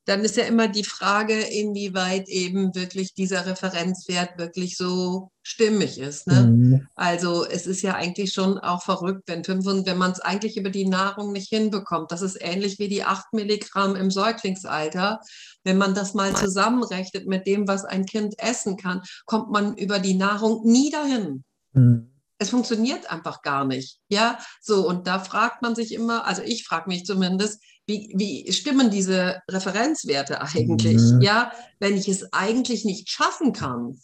dann 0.08 0.22
ist 0.22 0.38
ja 0.38 0.46
immer 0.46 0.70
die 0.70 0.86
Frage, 0.86 1.38
inwieweit 1.38 2.30
eben 2.30 2.74
wirklich 2.74 3.14
dieser 3.14 3.46
Referenzwert 3.46 4.38
wirklich 4.38 4.78
so 4.78 5.32
stimmig 5.44 6.00
ist. 6.00 6.28
Ne? 6.28 6.44
Mhm. 6.44 6.88
Also 6.96 7.46
es 7.46 7.68
ist 7.68 7.82
ja 7.82 7.96
eigentlich 7.96 8.32
schon 8.32 8.58
auch 8.58 8.82
verrückt, 8.84 9.24
wenn, 9.28 9.46
wenn 9.46 9.98
man 9.98 10.12
es 10.12 10.22
eigentlich 10.22 10.56
über 10.56 10.70
die 10.70 10.88
Nahrung 10.88 11.34
nicht 11.34 11.50
hinbekommt. 11.50 12.14
Das 12.14 12.22
ist 12.22 12.38
ähnlich 12.40 12.80
wie 12.80 12.88
die 12.88 13.04
8 13.04 13.34
Milligramm 13.34 13.98
im 13.98 14.10
Säuglingsalter. 14.10 15.20
Wenn 15.66 15.78
man 15.78 15.94
das 15.94 16.14
mal 16.14 16.34
zusammenrechnet 16.34 17.28
mit 17.28 17.46
dem, 17.46 17.68
was 17.68 17.84
ein 17.84 18.06
Kind 18.06 18.36
essen 18.40 18.78
kann, 18.78 19.02
kommt 19.26 19.52
man 19.52 19.76
über 19.76 20.00
die 20.00 20.16
Nahrung 20.16 20.62
nie 20.64 20.90
dahin. 20.90 21.44
Mhm 21.74 22.12
es 22.40 22.52
funktioniert 22.52 23.12
einfach 23.12 23.42
gar 23.42 23.66
nicht. 23.66 24.00
Ja, 24.10 24.38
so 24.62 24.88
und 24.88 25.08
da 25.08 25.20
fragt 25.20 25.62
man 25.62 25.76
sich 25.76 25.92
immer, 25.92 26.26
also 26.26 26.42
ich 26.44 26.66
frage 26.66 26.88
mich 26.88 27.04
zumindest, 27.04 27.64
wie, 27.88 28.12
wie 28.16 28.52
stimmen 28.52 28.92
diese 28.92 29.42
Referenzwerte 29.50 30.42
eigentlich? 30.42 30.98
Mhm. 30.98 31.22
Ja, 31.22 31.52
wenn 31.80 31.96
ich 31.96 32.10
es 32.10 32.32
eigentlich 32.34 32.84
nicht 32.86 33.10
schaffen 33.10 33.54
kann. 33.54 33.98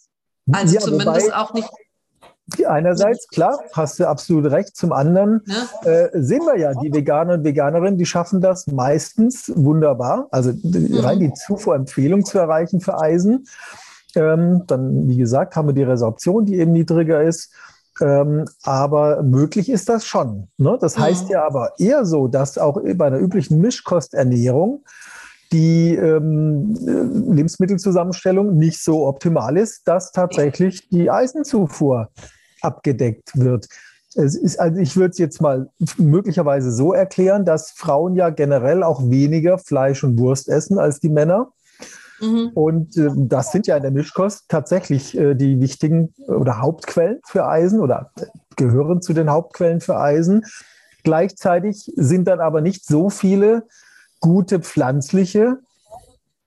Also 0.51 0.75
ja, 0.75 0.81
zumindest 0.81 1.27
wobei, 1.27 1.35
auch 1.35 1.53
nicht. 1.53 1.69
Einerseits, 2.65 3.27
klar, 3.27 3.59
hast 3.73 3.99
du 3.99 4.07
absolut 4.07 4.51
recht. 4.51 4.75
Zum 4.75 4.91
anderen 4.91 5.41
ja. 5.45 5.89
äh, 5.89 6.09
sehen 6.13 6.41
wir 6.41 6.57
ja, 6.57 6.73
die 6.73 6.93
Veganer 6.93 7.35
und 7.35 7.43
Veganerinnen, 7.43 7.97
die 7.97 8.05
schaffen 8.05 8.41
das 8.41 8.67
meistens 8.67 9.51
wunderbar. 9.55 10.27
Also 10.31 10.51
mhm. 10.51 10.99
rein 10.99 11.19
die 11.19 11.33
Zufuhrempfehlung 11.33 12.25
zu 12.25 12.39
erreichen 12.39 12.79
für 12.79 12.99
Eisen. 12.99 13.47
Ähm, 14.15 14.63
dann, 14.67 15.07
wie 15.09 15.17
gesagt, 15.17 15.55
haben 15.55 15.67
wir 15.67 15.73
die 15.73 15.83
Resorption, 15.83 16.45
die 16.45 16.55
eben 16.55 16.71
niedriger 16.71 17.21
ist. 17.21 17.51
Ähm, 18.01 18.45
aber 18.63 19.21
möglich 19.23 19.69
ist 19.69 19.89
das 19.89 20.05
schon. 20.05 20.47
Ne? 20.57 20.77
Das 20.81 20.97
heißt 20.97 21.25
mhm. 21.25 21.31
ja 21.31 21.45
aber 21.45 21.73
eher 21.77 22.05
so, 22.05 22.27
dass 22.27 22.57
auch 22.57 22.79
bei 22.95 23.05
einer 23.05 23.19
üblichen 23.19 23.59
Mischkosternährung 23.59 24.83
die 25.51 25.93
ähm, 25.95 26.75
Lebensmittelzusammenstellung 27.31 28.57
nicht 28.57 28.81
so 28.81 29.05
optimal 29.05 29.55
ist, 29.57 29.87
dass 29.87 30.11
tatsächlich 30.11 30.89
die 30.89 31.11
Eisenzufuhr 31.11 32.09
abgedeckt 32.61 33.37
wird. 33.37 33.67
Es 34.15 34.35
ist, 34.35 34.59
also 34.59 34.79
ich 34.79 34.95
würde 34.95 35.11
es 35.11 35.17
jetzt 35.19 35.41
mal 35.41 35.69
möglicherweise 35.97 36.71
so 36.71 36.93
erklären, 36.93 37.45
dass 37.45 37.71
Frauen 37.71 38.15
ja 38.15 38.29
generell 38.29 38.83
auch 38.83 39.09
weniger 39.09 39.57
Fleisch 39.57 40.03
und 40.03 40.17
Wurst 40.19 40.49
essen 40.49 40.79
als 40.79 40.99
die 40.99 41.09
Männer. 41.09 41.51
Mhm. 42.23 42.51
Und 42.53 42.97
äh, 42.97 43.09
das 43.15 43.51
sind 43.51 43.67
ja 43.67 43.75
in 43.77 43.83
der 43.83 43.91
Mischkost 43.91 44.45
tatsächlich 44.47 45.17
äh, 45.17 45.35
die 45.35 45.59
wichtigen 45.59 46.13
äh, 46.27 46.31
oder 46.31 46.59
Hauptquellen 46.59 47.19
für 47.25 47.45
Eisen 47.45 47.79
oder 47.79 48.11
äh, 48.17 48.25
gehören 48.55 49.01
zu 49.01 49.13
den 49.13 49.29
Hauptquellen 49.29 49.81
für 49.81 49.97
Eisen. 49.97 50.45
Gleichzeitig 51.03 51.91
sind 51.95 52.27
dann 52.27 52.39
aber 52.39 52.61
nicht 52.61 52.85
so 52.85 53.09
viele 53.09 53.67
gute 54.19 54.59
pflanzliche 54.59 55.57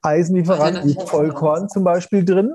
Eisenlieferanten 0.02 0.88
wie 0.88 1.06
Vollkorn 1.06 1.68
zum 1.68 1.84
Beispiel 1.84 2.24
drin. 2.24 2.54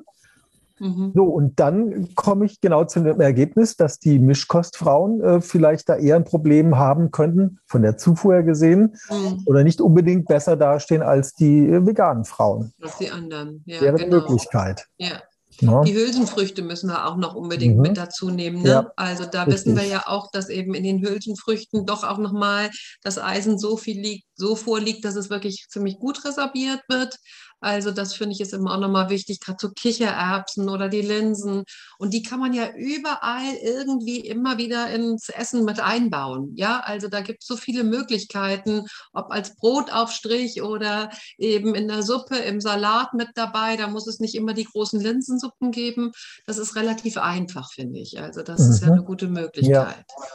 Mhm. 0.81 1.11
So, 1.13 1.25
und 1.25 1.59
dann 1.59 2.13
komme 2.15 2.45
ich 2.45 2.59
genau 2.59 2.85
zu 2.85 3.01
dem 3.01 3.21
Ergebnis, 3.21 3.77
dass 3.77 4.00
die 4.00 4.17
Mischkostfrauen 4.17 5.21
äh, 5.21 5.41
vielleicht 5.41 5.88
da 5.89 5.95
eher 5.95 6.15
ein 6.15 6.23
Problem 6.23 6.77
haben 6.77 7.11
könnten, 7.11 7.59
von 7.67 7.83
der 7.83 7.97
Zufuhr 7.97 8.33
her 8.33 8.43
gesehen, 8.43 8.95
mhm. 9.09 9.43
oder 9.45 9.63
nicht 9.63 9.79
unbedingt 9.79 10.25
besser 10.25 10.57
dastehen 10.57 11.03
als 11.03 11.33
die 11.33 11.67
äh, 11.67 11.85
veganen 11.85 12.25
Frauen. 12.25 12.73
Als 12.81 12.97
die 12.97 13.11
anderen, 13.11 13.63
ja. 13.67 13.79
Wäre 13.79 13.97
genau. 13.97 14.17
Möglichkeit. 14.17 14.88
Ja. 14.97 15.21
Ja. 15.59 15.83
Die 15.83 15.93
Hülsenfrüchte 15.93 16.61
müssen 16.61 16.89
wir 16.89 17.05
auch 17.05 17.17
noch 17.17 17.35
unbedingt 17.35 17.75
mhm. 17.75 17.81
mit 17.81 17.97
dazu 17.97 18.29
nehmen. 18.29 18.63
Ne? 18.63 18.69
Ja, 18.69 18.91
also 18.95 19.25
da 19.25 19.43
richtig. 19.43 19.65
wissen 19.65 19.77
wir 19.77 19.85
ja 19.85 20.03
auch, 20.07 20.31
dass 20.31 20.50
eben 20.50 20.73
in 20.73 20.83
den 20.83 21.01
Hülsenfrüchten 21.01 21.85
doch 21.85 22.03
auch 22.03 22.17
nochmal 22.17 22.71
das 23.03 23.19
Eisen 23.19 23.59
so 23.59 23.77
viel 23.77 24.00
liegt, 24.00 24.25
so 24.35 24.55
vorliegt, 24.55 25.05
dass 25.05 25.15
es 25.15 25.29
wirklich 25.29 25.67
ziemlich 25.69 26.00
gut 26.00 26.23
resorbiert 26.25 26.81
wird. 26.88 27.17
Also 27.61 27.91
das 27.91 28.15
finde 28.15 28.33
ich 28.33 28.41
ist 28.41 28.53
immer 28.53 28.73
auch 28.73 28.79
nochmal 28.79 29.09
wichtig, 29.09 29.39
gerade 29.39 29.59
so 29.61 29.69
Kichererbsen 29.69 30.67
oder 30.67 30.89
die 30.89 31.01
Linsen. 31.01 31.63
Und 31.99 32.13
die 32.13 32.23
kann 32.23 32.39
man 32.39 32.53
ja 32.53 32.69
überall 32.75 33.53
irgendwie 33.63 34.19
immer 34.19 34.57
wieder 34.57 34.89
ins 34.89 35.29
Essen 35.29 35.63
mit 35.63 35.79
einbauen. 35.79 36.53
Ja, 36.55 36.79
also 36.79 37.07
da 37.07 37.21
gibt 37.21 37.43
es 37.43 37.47
so 37.47 37.55
viele 37.55 37.83
Möglichkeiten, 37.83 38.87
ob 39.13 39.31
als 39.31 39.55
Brotaufstrich 39.55 40.63
oder 40.63 41.11
eben 41.37 41.75
in 41.75 41.87
der 41.87 42.01
Suppe, 42.01 42.37
im 42.37 42.59
Salat 42.61 43.13
mit 43.13 43.29
dabei. 43.35 43.77
Da 43.77 43.87
muss 43.87 44.07
es 44.07 44.19
nicht 44.19 44.33
immer 44.33 44.53
die 44.53 44.65
großen 44.65 44.99
Linsensuppen 44.99 45.71
geben. 45.71 46.11
Das 46.47 46.57
ist 46.57 46.75
relativ 46.75 47.17
einfach, 47.17 47.71
finde 47.71 47.99
ich. 47.99 48.19
Also 48.19 48.41
das 48.41 48.59
mhm. 48.59 48.71
ist 48.71 48.81
ja 48.81 48.87
mhm. 48.87 48.93
eine 48.93 49.03
gute 49.03 49.27
Möglichkeit. 49.27 50.05
Ja. 50.09 50.25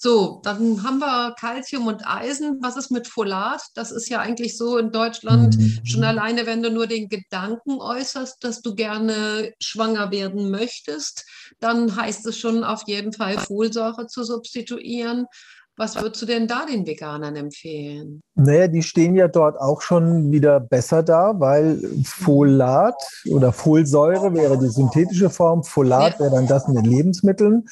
So, 0.00 0.40
dann 0.44 0.84
haben 0.84 1.00
wir 1.00 1.34
Calcium 1.40 1.88
und 1.88 2.06
Eisen. 2.06 2.60
Was 2.62 2.76
ist 2.76 2.92
mit 2.92 3.08
Folat? 3.08 3.60
Das 3.74 3.90
ist 3.90 4.08
ja 4.08 4.20
eigentlich 4.20 4.56
so 4.56 4.78
in 4.78 4.92
Deutschland 4.92 5.58
mhm. 5.58 5.80
schon 5.82 6.04
alleine, 6.04 6.46
wenn 6.46 6.62
du 6.62 6.70
nur 6.70 6.86
den 6.86 7.08
Gedanken 7.08 7.80
äußerst, 7.80 8.44
dass 8.44 8.62
du 8.62 8.76
gerne 8.76 9.52
schwanger 9.60 10.12
werden 10.12 10.52
möchtest, 10.52 11.26
dann 11.58 11.96
heißt 11.96 12.24
es 12.26 12.38
schon 12.38 12.62
auf 12.62 12.84
jeden 12.86 13.12
Fall 13.12 13.38
Folsäure 13.38 14.06
zu 14.06 14.22
substituieren. 14.22 15.26
Was 15.76 15.94
würdest 16.00 16.22
du 16.22 16.26
denn 16.26 16.46
da 16.46 16.64
den 16.64 16.86
Veganern 16.86 17.34
empfehlen? 17.34 18.20
Naja, 18.36 18.68
die 18.68 18.82
stehen 18.84 19.16
ja 19.16 19.26
dort 19.26 19.60
auch 19.60 19.80
schon 19.80 20.30
wieder 20.30 20.60
besser 20.60 21.02
da, 21.02 21.38
weil 21.38 21.80
Folat 22.04 22.96
oder 23.28 23.52
Folsäure 23.52 24.32
wäre 24.34 24.58
die 24.58 24.68
synthetische 24.68 25.30
Form, 25.30 25.64
Folat 25.64 26.14
ja. 26.14 26.20
wäre 26.20 26.30
dann 26.36 26.46
das 26.46 26.68
in 26.68 26.74
den 26.74 26.84
Lebensmitteln. 26.84 27.64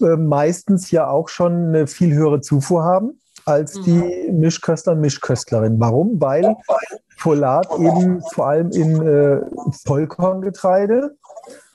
Äh, 0.00 0.16
meistens 0.16 0.90
ja 0.90 1.08
auch 1.08 1.28
schon 1.28 1.68
eine 1.68 1.86
viel 1.86 2.14
höhere 2.14 2.40
Zufuhr 2.40 2.84
haben 2.84 3.20
als 3.46 3.72
die 3.82 4.28
mhm. 4.30 4.38
Mischköstler 4.40 4.94
und 4.94 5.00
Mischköstlerinnen. 5.00 5.78
Warum? 5.78 6.20
Weil 6.20 6.56
Folat 7.18 7.68
eben 7.78 8.22
vor 8.32 8.48
allem 8.48 8.70
in 8.70 9.06
äh, 9.06 9.40
Vollkorngetreide, 9.86 11.16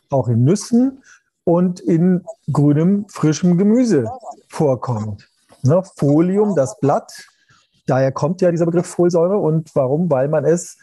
auch 0.09 0.27
in 0.27 0.43
Nüssen 0.43 1.03
und 1.43 1.79
in 1.79 2.23
grünem, 2.51 3.05
frischem 3.09 3.57
Gemüse 3.57 4.09
vorkommt. 4.49 5.29
Ne? 5.61 5.81
Folium, 5.97 6.55
das 6.55 6.79
Blatt, 6.79 7.11
daher 7.85 8.11
kommt 8.11 8.41
ja 8.41 8.51
dieser 8.51 8.65
Begriff 8.65 8.87
Folsäure. 8.87 9.37
Und 9.37 9.69
warum? 9.75 10.09
Weil 10.09 10.27
man 10.27 10.45
es 10.45 10.77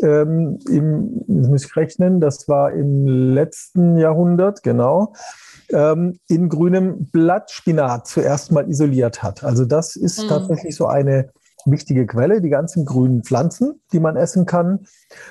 ähm, 0.00 0.58
im, 0.68 1.24
das 1.26 1.48
muss 1.48 1.64
ich 1.64 1.76
rechnen, 1.76 2.20
das 2.20 2.48
war 2.48 2.72
im 2.72 3.06
letzten 3.06 3.96
Jahrhundert, 3.96 4.62
genau, 4.62 5.14
ähm, 5.72 6.18
in 6.28 6.48
grünem 6.48 7.06
Blattspinat 7.06 8.06
zuerst 8.06 8.52
mal 8.52 8.68
isoliert 8.68 9.22
hat. 9.22 9.44
Also 9.44 9.64
das 9.64 9.96
ist 9.96 10.22
mhm. 10.22 10.28
tatsächlich 10.28 10.76
so 10.76 10.86
eine 10.86 11.30
wichtige 11.66 12.06
Quelle, 12.06 12.40
die 12.40 12.48
ganzen 12.48 12.84
grünen 12.84 13.22
Pflanzen, 13.22 13.80
die 13.92 14.00
man 14.00 14.16
essen 14.16 14.46
kann. 14.46 14.86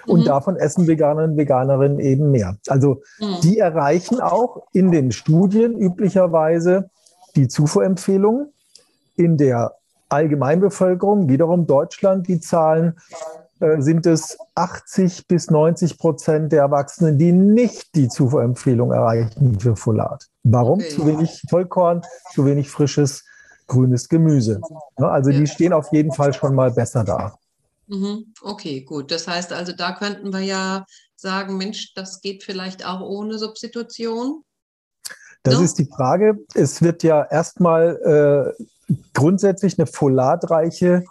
Und 0.05 0.21
mhm. 0.21 0.25
davon 0.25 0.55
essen 0.57 0.87
Veganer 0.87 1.23
und 1.23 1.37
Veganerinnen 1.37 1.99
eben 1.99 2.31
mehr. 2.31 2.57
Also 2.67 3.01
mhm. 3.19 3.37
die 3.43 3.57
erreichen 3.57 4.19
auch 4.19 4.67
in 4.73 4.91
den 4.91 5.11
Studien 5.11 5.77
üblicherweise 5.77 6.89
die 7.35 7.47
Zufuhrempfehlungen. 7.47 8.51
In 9.17 9.37
der 9.37 9.75
Allgemeinbevölkerung, 10.09 11.29
wiederum 11.29 11.67
Deutschland, 11.67 12.27
die 12.27 12.39
Zahlen 12.39 12.95
sind 13.59 14.05
es 14.05 14.37
80 14.55 15.27
bis 15.27 15.49
90 15.49 15.97
Prozent 15.97 16.51
der 16.51 16.61
Erwachsenen, 16.61 17.17
die 17.17 17.31
nicht 17.31 17.95
die 17.95 18.09
Zufuhrempfehlung 18.09 18.91
erreichen 18.91 19.59
für 19.59 19.75
Folat. 19.75 20.27
Warum? 20.43 20.79
Okay. 20.79 20.89
Zu 20.89 21.07
wenig 21.07 21.41
Vollkorn, 21.49 22.01
zu 22.33 22.45
wenig 22.45 22.69
frisches 22.69 23.23
grünes 23.67 24.09
Gemüse. 24.09 24.61
Also 24.97 25.31
die 25.31 25.47
stehen 25.47 25.73
auf 25.73 25.91
jeden 25.91 26.11
Fall 26.11 26.33
schon 26.33 26.53
mal 26.53 26.71
besser 26.71 27.03
da. 27.03 27.37
Mhm. 27.87 28.33
Okay, 28.41 28.81
gut. 28.81 29.11
Das 29.11 29.27
heißt 29.27 29.53
also, 29.53 29.71
da 29.71 29.93
könnten 29.93 30.33
wir 30.33 30.41
ja 30.41 30.85
sagen, 31.15 31.57
Mensch, 31.57 31.93
das 31.93 32.21
geht 32.21 32.43
vielleicht 32.43 32.85
auch 32.85 33.01
ohne 33.01 33.37
Substitution. 33.37 34.43
Das 35.43 35.55
no? 35.55 35.61
ist 35.61 35.75
die 35.79 35.85
Frage. 35.85 36.37
Es 36.53 36.81
wird 36.81 37.03
ja 37.03 37.23
erstmal 37.23 38.53
äh, 38.89 38.95
grundsätzlich 39.13 39.79
eine 39.79 39.87
folatreiche 39.87 41.03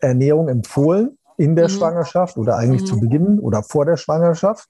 Ernährung 0.00 0.48
empfohlen 0.48 1.16
in 1.36 1.56
der 1.56 1.68
mhm. 1.68 1.72
Schwangerschaft 1.72 2.36
oder 2.36 2.56
eigentlich 2.56 2.82
mhm. 2.82 2.86
zu 2.86 3.00
Beginn 3.00 3.38
oder 3.38 3.62
vor 3.62 3.84
der 3.84 3.96
Schwangerschaft. 3.96 4.68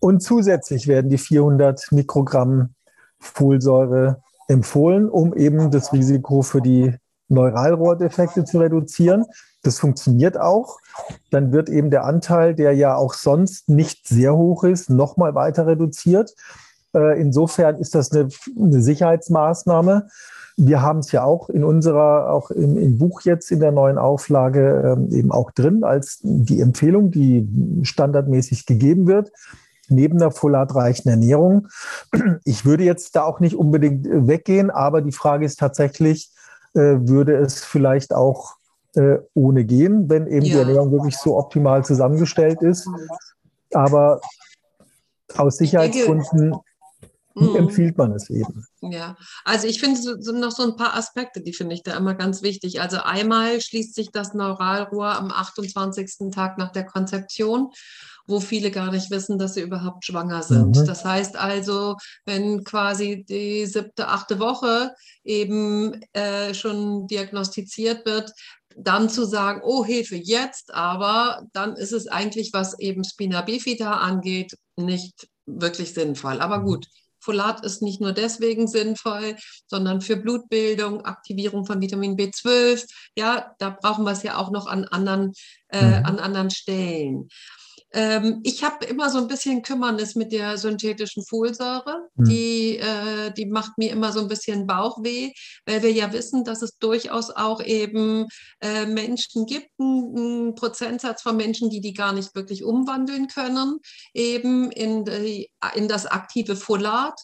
Und 0.00 0.22
zusätzlich 0.22 0.86
werden 0.88 1.10
die 1.10 1.18
400 1.18 1.90
Mikrogramm 1.90 2.74
Folsäure 3.18 4.22
empfohlen, 4.48 5.08
um 5.08 5.34
eben 5.34 5.70
das 5.70 5.92
Risiko 5.92 6.42
für 6.42 6.60
die 6.60 6.94
Neuralrohrdefekte 7.28 8.44
zu 8.44 8.58
reduzieren. 8.58 9.24
Das 9.62 9.80
funktioniert 9.80 10.38
auch. 10.38 10.78
Dann 11.30 11.52
wird 11.52 11.68
eben 11.68 11.90
der 11.90 12.04
Anteil, 12.04 12.54
der 12.54 12.72
ja 12.74 12.94
auch 12.94 13.14
sonst 13.14 13.68
nicht 13.68 14.06
sehr 14.06 14.36
hoch 14.36 14.62
ist, 14.62 14.90
nochmal 14.90 15.34
weiter 15.34 15.66
reduziert. 15.66 16.34
Äh, 16.96 17.20
insofern 17.20 17.76
ist 17.76 17.94
das 17.94 18.10
eine, 18.12 18.28
eine 18.58 18.80
Sicherheitsmaßnahme. 18.80 20.08
Wir 20.56 20.80
haben 20.80 21.00
es 21.00 21.12
ja 21.12 21.22
auch 21.22 21.50
in 21.50 21.64
unserer, 21.64 22.32
auch 22.32 22.50
im, 22.50 22.78
im, 22.78 22.96
Buch 22.96 23.20
jetzt 23.22 23.52
in 23.52 23.60
der 23.60 23.72
neuen 23.72 23.98
Auflage 23.98 24.96
ähm, 24.96 25.12
eben 25.12 25.30
auch 25.30 25.50
drin 25.50 25.84
als 25.84 26.20
die 26.22 26.62
Empfehlung, 26.62 27.10
die 27.10 27.46
standardmäßig 27.82 28.64
gegeben 28.64 29.06
wird, 29.06 29.30
neben 29.88 30.18
der 30.18 30.30
folatreichen 30.30 31.10
Ernährung. 31.10 31.68
Ich 32.44 32.64
würde 32.64 32.84
jetzt 32.84 33.14
da 33.16 33.24
auch 33.24 33.40
nicht 33.40 33.56
unbedingt 33.56 34.06
äh, 34.06 34.26
weggehen, 34.26 34.70
aber 34.70 35.02
die 35.02 35.12
Frage 35.12 35.44
ist 35.44 35.58
tatsächlich, 35.58 36.30
äh, 36.72 36.96
würde 37.00 37.36
es 37.36 37.62
vielleicht 37.62 38.14
auch 38.14 38.54
äh, 38.94 39.18
ohne 39.34 39.66
gehen, 39.66 40.08
wenn 40.08 40.26
eben 40.26 40.46
ja. 40.46 40.54
die 40.54 40.60
Ernährung 40.60 40.90
wirklich 40.90 41.18
so 41.18 41.36
optimal 41.36 41.84
zusammengestellt 41.84 42.62
ist. 42.62 42.88
Aber 43.74 44.22
aus 45.36 45.58
Sicherheitsgründen 45.58 46.54
wie 47.36 47.44
mhm. 47.44 47.56
empfiehlt 47.56 47.98
man 47.98 48.12
es 48.12 48.30
eben? 48.30 48.64
Ja, 48.80 49.16
also 49.44 49.66
ich 49.66 49.78
finde, 49.78 49.98
es 49.98 50.24
sind 50.24 50.40
noch 50.40 50.52
so 50.52 50.62
ein 50.62 50.76
paar 50.76 50.96
Aspekte, 50.96 51.42
die 51.42 51.52
finde 51.52 51.74
ich 51.74 51.82
da 51.82 51.96
immer 51.96 52.14
ganz 52.14 52.42
wichtig. 52.42 52.80
Also 52.80 52.98
einmal 52.98 53.60
schließt 53.60 53.94
sich 53.94 54.10
das 54.10 54.34
Neuralrohr 54.34 55.14
am 55.16 55.30
28. 55.30 56.30
Tag 56.32 56.58
nach 56.58 56.72
der 56.72 56.84
Konzeption 56.84 57.70
wo 58.28 58.40
viele 58.40 58.70
gar 58.70 58.90
nicht 58.90 59.10
wissen, 59.10 59.38
dass 59.38 59.54
sie 59.54 59.60
überhaupt 59.60 60.04
schwanger 60.04 60.42
sind. 60.42 60.76
Mhm. 60.76 60.86
Das 60.86 61.04
heißt 61.04 61.36
also, 61.36 61.96
wenn 62.24 62.64
quasi 62.64 63.24
die 63.24 63.66
siebte, 63.66 64.08
achte 64.08 64.40
Woche 64.40 64.92
eben 65.24 66.00
äh, 66.12 66.52
schon 66.54 67.06
diagnostiziert 67.06 68.04
wird, 68.04 68.32
dann 68.76 69.08
zu 69.08 69.24
sagen, 69.24 69.60
oh 69.64 69.84
Hilfe, 69.84 70.16
jetzt 70.16 70.74
aber, 70.74 71.46
dann 71.52 71.76
ist 71.76 71.92
es 71.92 72.08
eigentlich, 72.08 72.52
was 72.52 72.78
eben 72.78 73.04
Spina 73.04 73.40
bifida 73.42 73.92
angeht, 73.92 74.58
nicht 74.76 75.28
wirklich 75.46 75.94
sinnvoll. 75.94 76.40
Aber 76.40 76.58
mhm. 76.58 76.64
gut, 76.64 76.86
Folat 77.26 77.64
ist 77.64 77.82
nicht 77.82 78.00
nur 78.00 78.12
deswegen 78.12 78.68
sinnvoll, 78.68 79.36
sondern 79.66 80.00
für 80.00 80.16
Blutbildung, 80.16 81.04
Aktivierung 81.04 81.66
von 81.66 81.80
Vitamin 81.80 82.16
B12. 82.16 82.86
Ja, 83.16 83.52
da 83.58 83.70
brauchen 83.70 84.04
wir 84.04 84.12
es 84.12 84.22
ja 84.22 84.36
auch 84.36 84.52
noch 84.52 84.68
an 84.68 84.84
anderen, 84.84 85.32
äh, 85.68 85.98
mhm. 85.98 86.06
an 86.06 86.18
anderen 86.20 86.50
Stellen. 86.50 87.28
Ähm, 87.92 88.40
ich 88.42 88.64
habe 88.64 88.84
immer 88.84 89.10
so 89.10 89.18
ein 89.18 89.28
bisschen 89.28 89.62
Kümmernis 89.62 90.14
mit 90.16 90.32
der 90.32 90.58
synthetischen 90.58 91.24
Folsäure. 91.24 92.08
Mhm. 92.16 92.24
Die, 92.24 92.78
äh, 92.78 93.32
die 93.32 93.46
macht 93.46 93.78
mir 93.78 93.90
immer 93.90 94.12
so 94.12 94.20
ein 94.20 94.28
bisschen 94.28 94.66
Bauchweh, 94.66 95.32
weil 95.66 95.82
wir 95.82 95.92
ja 95.92 96.12
wissen, 96.12 96.44
dass 96.44 96.62
es 96.62 96.78
durchaus 96.78 97.30
auch 97.30 97.62
eben 97.62 98.26
äh, 98.60 98.86
Menschen 98.86 99.46
gibt, 99.46 99.70
einen 99.78 100.54
Prozentsatz 100.54 101.22
von 101.22 101.36
Menschen, 101.36 101.70
die 101.70 101.80
die 101.80 101.94
gar 101.94 102.12
nicht 102.12 102.34
wirklich 102.34 102.64
umwandeln 102.64 103.28
können, 103.28 103.78
eben 104.14 104.70
in, 104.72 105.04
die, 105.04 105.50
in 105.74 105.88
das 105.88 106.06
aktive 106.06 106.56
Folat 106.56 107.18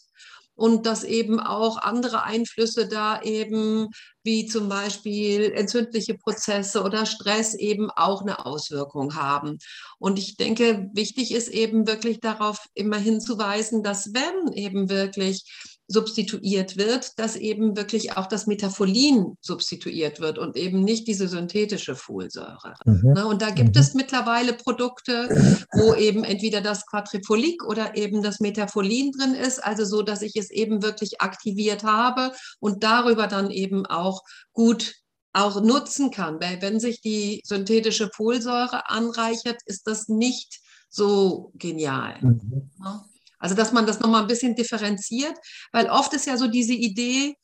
und 0.54 0.86
dass 0.86 1.04
eben 1.04 1.40
auch 1.40 1.78
andere 1.78 2.24
Einflüsse 2.24 2.88
da 2.88 3.20
eben, 3.22 3.88
wie 4.22 4.46
zum 4.46 4.68
Beispiel 4.68 5.52
entzündliche 5.52 6.14
Prozesse 6.14 6.82
oder 6.82 7.06
Stress 7.06 7.54
eben 7.54 7.90
auch 7.90 8.22
eine 8.22 8.46
Auswirkung 8.46 9.16
haben. 9.16 9.58
Und 9.98 10.18
ich 10.18 10.36
denke, 10.36 10.88
wichtig 10.92 11.32
ist 11.32 11.48
eben 11.48 11.86
wirklich 11.86 12.20
darauf 12.20 12.58
immer 12.74 12.98
hinzuweisen, 12.98 13.82
dass 13.82 14.14
wenn 14.14 14.52
eben 14.52 14.88
wirklich 14.88 15.44
substituiert 15.88 16.76
wird, 16.76 17.18
dass 17.18 17.36
eben 17.36 17.76
wirklich 17.76 18.16
auch 18.16 18.26
das 18.26 18.46
Metafolin 18.46 19.36
substituiert 19.40 20.20
wird 20.20 20.38
und 20.38 20.56
eben 20.56 20.82
nicht 20.82 21.06
diese 21.06 21.28
synthetische 21.28 21.94
Folsäure. 21.94 22.74
Mhm. 22.84 23.12
Ne, 23.12 23.26
und 23.26 23.42
da 23.42 23.50
gibt 23.50 23.74
mhm. 23.74 23.80
es 23.80 23.94
mittlerweile 23.94 24.54
Produkte, 24.54 25.28
wo 25.72 25.94
eben 25.94 26.24
entweder 26.24 26.60
das 26.60 26.86
Quadrifolik 26.86 27.64
oder 27.64 27.96
eben 27.96 28.22
das 28.22 28.40
Metafolin 28.40 29.12
drin 29.12 29.34
ist, 29.34 29.62
also 29.62 29.84
so, 29.84 30.02
dass 30.02 30.22
ich 30.22 30.36
es 30.36 30.50
eben 30.50 30.82
wirklich 30.82 31.20
aktiviert 31.20 31.84
habe 31.84 32.32
und 32.60 32.82
darüber 32.82 33.26
dann 33.26 33.50
eben 33.50 33.86
auch 33.86 34.22
gut 34.52 34.94
auch 35.34 35.62
nutzen 35.62 36.10
kann. 36.10 36.40
Weil 36.40 36.60
wenn 36.60 36.78
sich 36.78 37.00
die 37.00 37.40
synthetische 37.44 38.10
Folsäure 38.14 38.88
anreichert, 38.90 39.60
ist 39.66 39.86
das 39.86 40.08
nicht 40.08 40.60
so 40.88 41.52
genial. 41.54 42.16
Mhm. 42.20 42.70
Ne? 42.78 43.00
Also, 43.42 43.57
dass 43.57 43.72
man 43.72 43.87
das 43.87 43.98
nochmal 43.98 44.22
ein 44.22 44.28
bisschen 44.28 44.55
differenziert, 44.55 45.35
weil 45.72 45.90
oft 45.90 46.12
ist 46.14 46.26
ja 46.26 46.37
so 46.37 46.46
diese 46.46 46.74
Idee 46.74 47.35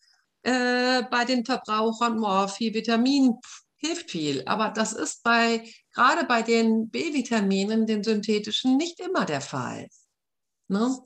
äh, 0.45 1.03
bei 1.11 1.25
den 1.25 1.45
Verbrauchern, 1.45 2.23
oh, 2.23 2.47
viel 2.47 2.73
Vitamin, 2.73 3.35
hilft 3.79 4.13
viel. 4.13 4.45
Aber 4.47 4.71
das 4.71 4.93
ist 4.93 5.25
bei, 5.25 5.65
gerade 5.93 6.25
bei 6.25 6.43
den 6.43 6.89
B-Vitaminen, 6.89 7.87
den 7.87 8.05
synthetischen, 8.05 8.77
nicht 8.77 9.01
immer 9.01 9.25
der 9.25 9.41
Fall. 9.41 9.89
Ne? 10.69 10.97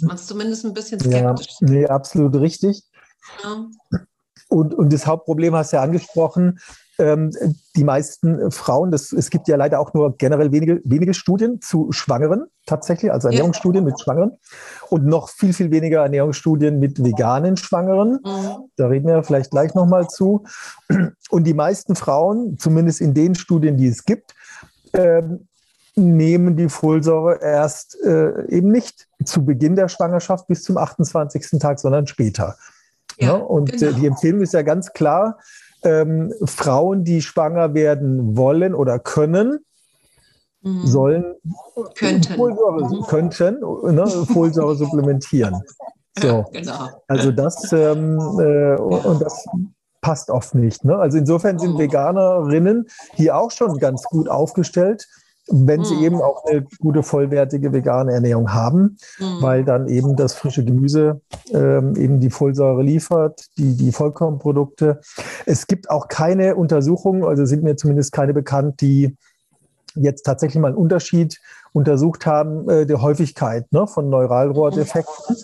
Man 0.00 0.16
ist 0.16 0.26
zumindest 0.26 0.64
ein 0.64 0.74
bisschen 0.74 0.98
skeptisch. 0.98 1.54
Ja, 1.60 1.68
nee, 1.68 1.86
absolut 1.86 2.34
richtig. 2.34 2.82
Ja. 3.44 3.68
Und, 4.48 4.74
und 4.74 4.92
das 4.92 5.06
Hauptproblem 5.06 5.54
hast 5.54 5.72
du 5.72 5.76
ja 5.76 5.82
angesprochen, 5.82 6.58
die 6.98 7.84
meisten 7.84 8.50
Frauen, 8.50 8.90
das, 8.90 9.12
es 9.12 9.28
gibt 9.28 9.48
ja 9.48 9.56
leider 9.56 9.80
auch 9.80 9.92
nur 9.92 10.16
generell 10.16 10.50
wenige, 10.50 10.80
wenige 10.84 11.12
Studien 11.12 11.60
zu 11.60 11.92
Schwangeren 11.92 12.46
tatsächlich, 12.64 13.12
also 13.12 13.28
Ernährungsstudien 13.28 13.84
ja. 13.84 13.90
mit 13.90 14.00
Schwangeren 14.00 14.38
und 14.88 15.04
noch 15.04 15.28
viel, 15.28 15.52
viel 15.52 15.70
weniger 15.70 16.02
Ernährungsstudien 16.02 16.78
mit 16.78 17.02
veganen 17.04 17.58
Schwangeren. 17.58 18.20
Mhm. 18.24 18.70
Da 18.76 18.86
reden 18.86 19.06
wir 19.06 19.22
vielleicht 19.24 19.50
gleich 19.50 19.74
nochmal 19.74 20.08
zu. 20.08 20.44
Und 21.30 21.44
die 21.44 21.54
meisten 21.54 21.96
Frauen, 21.96 22.56
zumindest 22.58 23.00
in 23.00 23.12
den 23.12 23.34
Studien, 23.34 23.76
die 23.76 23.88
es 23.88 24.04
gibt, 24.04 24.34
ähm, 24.94 25.46
nehmen 25.96 26.56
die 26.56 26.68
Folsäure 26.68 27.40
erst 27.40 27.98
äh, 28.04 28.48
eben 28.48 28.70
nicht 28.70 29.06
zu 29.24 29.44
Beginn 29.44 29.76
der 29.76 29.88
Schwangerschaft 29.88 30.46
bis 30.46 30.62
zum 30.62 30.76
28. 30.76 31.58
Tag, 31.58 31.78
sondern 31.78 32.06
später. 32.06 32.56
Ja, 33.18 33.28
ja 33.28 33.34
und 33.34 33.72
äh, 33.72 33.76
genau. 33.76 33.98
die 33.98 34.06
Empfehlung 34.06 34.40
ist 34.40 34.52
ja 34.52 34.62
ganz 34.62 34.92
klar, 34.92 35.38
ähm, 35.86 36.34
Frauen, 36.44 37.04
die 37.04 37.22
schwanger 37.22 37.72
werden 37.74 38.36
wollen 38.36 38.74
oder 38.74 38.98
können, 38.98 39.60
mhm. 40.62 40.86
sollen 40.86 41.34
könnten, 41.94 42.34
Folsäure, 42.34 42.84
mhm. 42.84 43.02
könnten 43.06 43.60
ne, 43.94 44.06
Folsäure 44.06 44.74
supplementieren. 44.76 45.62
So. 46.18 46.26
Ja, 46.26 46.44
genau. 46.52 46.88
Also 47.08 47.30
das, 47.30 47.72
ähm, 47.72 48.18
äh, 48.40 48.76
und 48.76 49.22
das 49.22 49.46
passt 50.00 50.30
oft 50.30 50.54
nicht. 50.54 50.84
Ne? 50.84 50.96
Also 50.96 51.18
insofern 51.18 51.58
sind 51.58 51.74
oh. 51.74 51.78
Veganerinnen 51.78 52.86
hier 53.14 53.36
auch 53.36 53.50
schon 53.50 53.78
ganz 53.78 54.04
gut 54.04 54.28
aufgestellt 54.28 55.06
wenn 55.48 55.84
sie 55.84 55.94
mm. 55.96 56.04
eben 56.04 56.22
auch 56.22 56.44
eine 56.44 56.64
gute, 56.80 57.02
vollwertige 57.02 57.72
vegane 57.72 58.12
Ernährung 58.12 58.52
haben, 58.52 58.96
mm. 59.18 59.42
weil 59.42 59.64
dann 59.64 59.88
eben 59.88 60.16
das 60.16 60.34
frische 60.34 60.64
Gemüse 60.64 61.20
ähm, 61.52 61.94
eben 61.96 62.20
die 62.20 62.30
Folsäure 62.30 62.82
liefert, 62.82 63.46
die, 63.56 63.76
die 63.76 63.92
Vollkornprodukte. 63.92 65.00
Es 65.44 65.66
gibt 65.66 65.90
auch 65.90 66.08
keine 66.08 66.56
Untersuchungen, 66.56 67.24
also 67.24 67.44
sind 67.44 67.62
mir 67.62 67.76
zumindest 67.76 68.12
keine 68.12 68.34
bekannt, 68.34 68.80
die 68.80 69.16
jetzt 69.94 70.22
tatsächlich 70.22 70.60
mal 70.60 70.68
einen 70.68 70.76
Unterschied 70.76 71.40
untersucht 71.72 72.26
haben, 72.26 72.68
äh, 72.68 72.86
der 72.86 73.00
Häufigkeit 73.02 73.70
ne, 73.72 73.86
von 73.86 74.08
Neuralrohrdefekten 74.08 75.36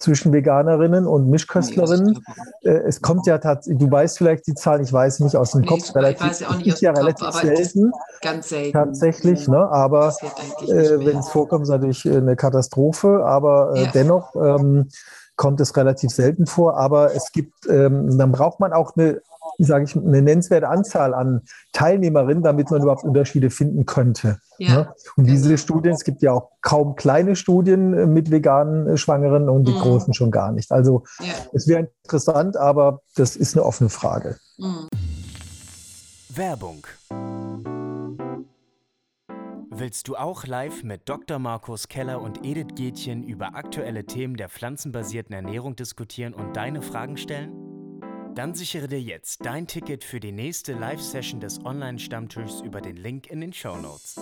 zwischen 0.00 0.32
Veganerinnen 0.32 1.06
und 1.06 1.30
Mischköstlerinnen. 1.30 2.24
Äh, 2.62 2.70
es 2.70 3.00
kommt 3.00 3.26
ja 3.26 3.38
tatsächlich, 3.38 3.78
du 3.78 3.90
weißt 3.90 4.18
vielleicht 4.18 4.46
die 4.46 4.54
Zahlen, 4.54 4.82
ich 4.82 4.92
weiß 4.92 5.20
nicht 5.20 5.36
aus 5.36 5.52
dem 5.52 5.60
nee, 5.60 5.66
Kopf, 5.68 5.94
relativ, 5.94 6.26
ich 6.26 6.30
weiß 6.32 6.42
auch 6.44 6.56
nicht 6.56 6.72
aus 6.72 6.80
ja 6.80 6.90
relativ 6.90 7.26
Kopf, 7.26 7.40
selten. 7.42 7.92
Ganz 8.22 8.48
selten. 8.48 8.72
Tatsächlich, 8.72 9.46
ne? 9.46 9.70
aber 9.70 10.14
äh, 10.62 10.98
wenn 11.04 11.18
es 11.18 11.28
vorkommt, 11.28 11.64
ist 11.64 11.68
natürlich 11.68 12.04
äh, 12.06 12.16
eine 12.16 12.34
Katastrophe, 12.34 13.24
aber 13.24 13.74
äh, 13.76 13.84
ja. 13.84 13.90
dennoch 13.92 14.34
ähm, 14.34 14.88
kommt 15.36 15.60
es 15.60 15.76
relativ 15.76 16.10
selten 16.10 16.46
vor. 16.46 16.76
Aber 16.76 17.14
es 17.14 17.32
gibt, 17.32 17.66
ähm, 17.66 18.18
dann 18.18 18.32
braucht 18.32 18.60
man 18.60 18.72
auch 18.72 18.96
eine 18.96 19.22
sage 19.64 19.84
ich, 19.84 19.96
eine 19.96 20.22
nennenswerte 20.22 20.68
Anzahl 20.68 21.14
an 21.14 21.42
Teilnehmerinnen, 21.72 22.42
damit 22.42 22.70
man 22.70 22.82
überhaupt 22.82 23.04
Unterschiede 23.04 23.50
finden 23.50 23.86
könnte. 23.86 24.38
Ja, 24.58 24.74
ne? 24.74 24.94
Und 25.16 25.26
diese 25.26 25.48
genau. 25.48 25.56
Studien, 25.56 25.94
es 25.94 26.04
gibt 26.04 26.22
ja 26.22 26.32
auch 26.32 26.50
kaum 26.60 26.94
kleine 26.94 27.36
Studien 27.36 27.94
äh, 27.94 28.06
mit 28.06 28.30
veganen 28.30 28.88
äh, 28.88 28.96
Schwangeren 28.96 29.48
und 29.48 29.66
die 29.66 29.72
mhm. 29.72 29.78
großen 29.78 30.14
schon 30.14 30.30
gar 30.30 30.52
nicht. 30.52 30.70
Also 30.70 31.04
ja. 31.20 31.32
es 31.52 31.66
wäre 31.66 31.88
interessant, 32.04 32.56
aber 32.56 33.00
das 33.16 33.36
ist 33.36 33.56
eine 33.56 33.64
offene 33.64 33.90
Frage. 33.90 34.36
Mhm. 34.58 34.88
Werbung. 36.28 36.86
Willst 39.72 40.08
du 40.08 40.16
auch 40.16 40.46
live 40.46 40.82
mit 40.82 41.08
Dr. 41.08 41.38
Markus 41.38 41.88
Keller 41.88 42.20
und 42.20 42.44
Edith 42.44 42.74
Gätchen 42.74 43.22
über 43.22 43.54
aktuelle 43.54 44.04
Themen 44.04 44.36
der 44.36 44.50
pflanzenbasierten 44.50 45.34
Ernährung 45.34 45.74
diskutieren 45.74 46.34
und 46.34 46.54
deine 46.54 46.82
Fragen 46.82 47.16
stellen? 47.16 47.69
Dann 48.34 48.54
sichere 48.54 48.86
dir 48.86 49.00
jetzt 49.00 49.44
dein 49.44 49.66
Ticket 49.66 50.04
für 50.04 50.20
die 50.20 50.32
nächste 50.32 50.72
Live-Session 50.72 51.40
des 51.40 51.64
Online-Stammtischs 51.64 52.60
über 52.60 52.80
den 52.80 52.96
Link 52.96 53.26
in 53.26 53.40
den 53.40 53.52
Show 53.52 53.76
Notes. 53.76 54.16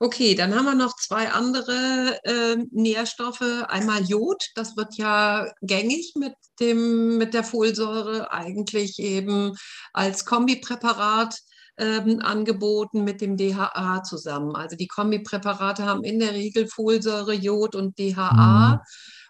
Okay, 0.00 0.34
dann 0.34 0.52
haben 0.54 0.64
wir 0.64 0.74
noch 0.74 0.96
zwei 0.96 1.30
andere 1.30 2.18
äh, 2.24 2.56
Nährstoffe. 2.72 3.64
Einmal 3.68 4.02
Jod, 4.02 4.50
das 4.56 4.76
wird 4.76 4.96
ja 4.96 5.46
gängig 5.60 6.14
mit, 6.16 6.34
dem, 6.58 7.18
mit 7.18 7.34
der 7.34 7.44
Folsäure 7.44 8.32
eigentlich 8.32 8.98
eben 8.98 9.54
als 9.92 10.24
Kombipräparat 10.24 11.38
ähm, 11.78 12.20
angeboten 12.20 13.04
mit 13.04 13.20
dem 13.20 13.36
DHA 13.36 14.02
zusammen. 14.02 14.56
Also 14.56 14.74
die 14.74 14.88
Kombipräparate 14.88 15.84
haben 15.84 16.02
in 16.02 16.18
der 16.18 16.32
Regel 16.32 16.66
Folsäure, 16.66 17.32
Jod 17.32 17.76
und 17.76 17.96
DHA. 17.96 18.74
Mhm. 18.74 18.80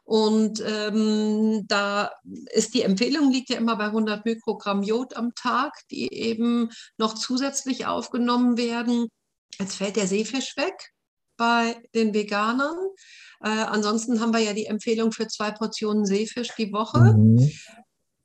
Und 0.04 0.62
ähm, 0.66 1.64
da 1.68 2.10
ist 2.52 2.74
die 2.74 2.82
Empfehlung, 2.82 3.30
liegt 3.30 3.50
ja 3.50 3.56
immer 3.56 3.76
bei 3.76 3.86
100 3.86 4.24
Mikrogramm 4.24 4.82
Jod 4.82 5.16
am 5.16 5.34
Tag, 5.34 5.72
die 5.90 6.12
eben 6.12 6.70
noch 6.98 7.14
zusätzlich 7.14 7.86
aufgenommen 7.86 8.56
werden. 8.56 9.08
Jetzt 9.58 9.76
fällt 9.76 9.96
der 9.96 10.06
Seefisch 10.06 10.56
weg 10.56 10.92
bei 11.36 11.80
den 11.94 12.14
Veganern. 12.14 12.76
Äh, 13.42 13.48
ansonsten 13.48 14.20
haben 14.20 14.32
wir 14.32 14.40
ja 14.40 14.52
die 14.52 14.66
Empfehlung 14.66 15.12
für 15.12 15.28
zwei 15.28 15.50
Portionen 15.50 16.04
Seefisch 16.04 16.50
die 16.58 16.72
Woche. 16.72 17.14
Mhm. 17.14 17.50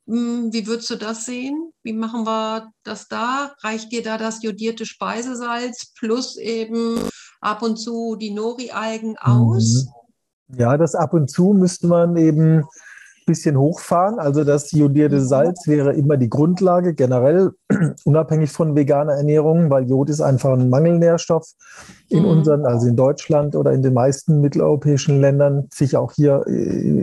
Hm, 0.06 0.52
wie 0.52 0.66
würdest 0.66 0.88
du 0.90 0.96
das 0.96 1.26
sehen? 1.26 1.72
Wie 1.82 1.92
machen 1.92 2.24
wir 2.24 2.72
das 2.82 3.08
da? 3.08 3.54
Reicht 3.62 3.92
dir 3.92 4.02
da 4.02 4.16
das 4.16 4.42
jodierte 4.42 4.86
Speisesalz 4.86 5.92
plus 5.98 6.38
eben 6.38 6.98
ab 7.40 7.62
und 7.62 7.76
zu 7.76 8.16
die 8.16 8.30
Nori-Algen 8.30 9.18
aus? 9.18 9.84
Mhm. 9.84 9.97
Ja, 10.56 10.76
das 10.76 10.94
ab 10.94 11.12
und 11.12 11.28
zu 11.28 11.52
müsste 11.52 11.88
man 11.88 12.16
eben 12.16 12.58
ein 12.58 12.64
bisschen 13.26 13.58
hochfahren. 13.58 14.18
Also 14.18 14.44
das 14.44 14.72
jodierte 14.72 15.16
mhm. 15.16 15.24
Salz 15.26 15.66
wäre 15.66 15.92
immer 15.92 16.16
die 16.16 16.30
Grundlage, 16.30 16.94
generell 16.94 17.50
unabhängig 18.04 18.50
von 18.50 18.74
veganer 18.74 19.12
Ernährung, 19.12 19.68
weil 19.68 19.88
Jod 19.88 20.08
ist 20.08 20.22
einfach 20.22 20.54
ein 20.54 20.70
Mangelnährstoff 20.70 21.52
in 22.08 22.22
mhm. 22.22 22.28
unseren, 22.28 22.64
also 22.64 22.86
in 22.86 22.96
Deutschland 22.96 23.54
oder 23.54 23.72
in 23.72 23.82
den 23.82 23.92
meisten 23.92 24.40
mitteleuropäischen 24.40 25.20
Ländern, 25.20 25.68
sicher 25.72 26.00
auch 26.00 26.12
hier 26.12 26.44
äh, 26.46 26.52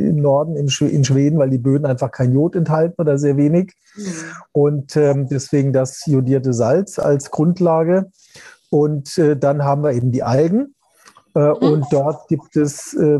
im 0.09 0.17
Norden, 0.17 0.55
in, 0.55 0.69
Schweden, 0.69 1.37
weil 1.37 1.51
die 1.51 1.59
Böden 1.59 1.85
einfach 1.85 2.11
kein 2.11 2.33
Jod 2.33 2.55
enthalten 2.55 2.99
oder 2.99 3.19
sehr 3.19 3.37
wenig. 3.37 3.73
Mhm. 3.95 4.03
Und 4.53 4.97
ähm, 4.97 5.27
deswegen 5.29 5.71
das 5.71 6.03
jodierte 6.07 6.53
Salz 6.53 6.97
als 6.97 7.29
Grundlage. 7.29 8.09
Und 8.71 9.17
äh, 9.19 9.37
dann 9.37 9.63
haben 9.63 9.83
wir 9.83 9.93
eben 9.93 10.11
die 10.11 10.23
Algen. 10.23 10.74
Äh, 11.35 11.39
mhm. 11.39 11.55
Und 11.55 11.85
dort 11.91 12.27
gibt 12.27 12.55
es, 12.55 12.93
äh, 12.93 13.19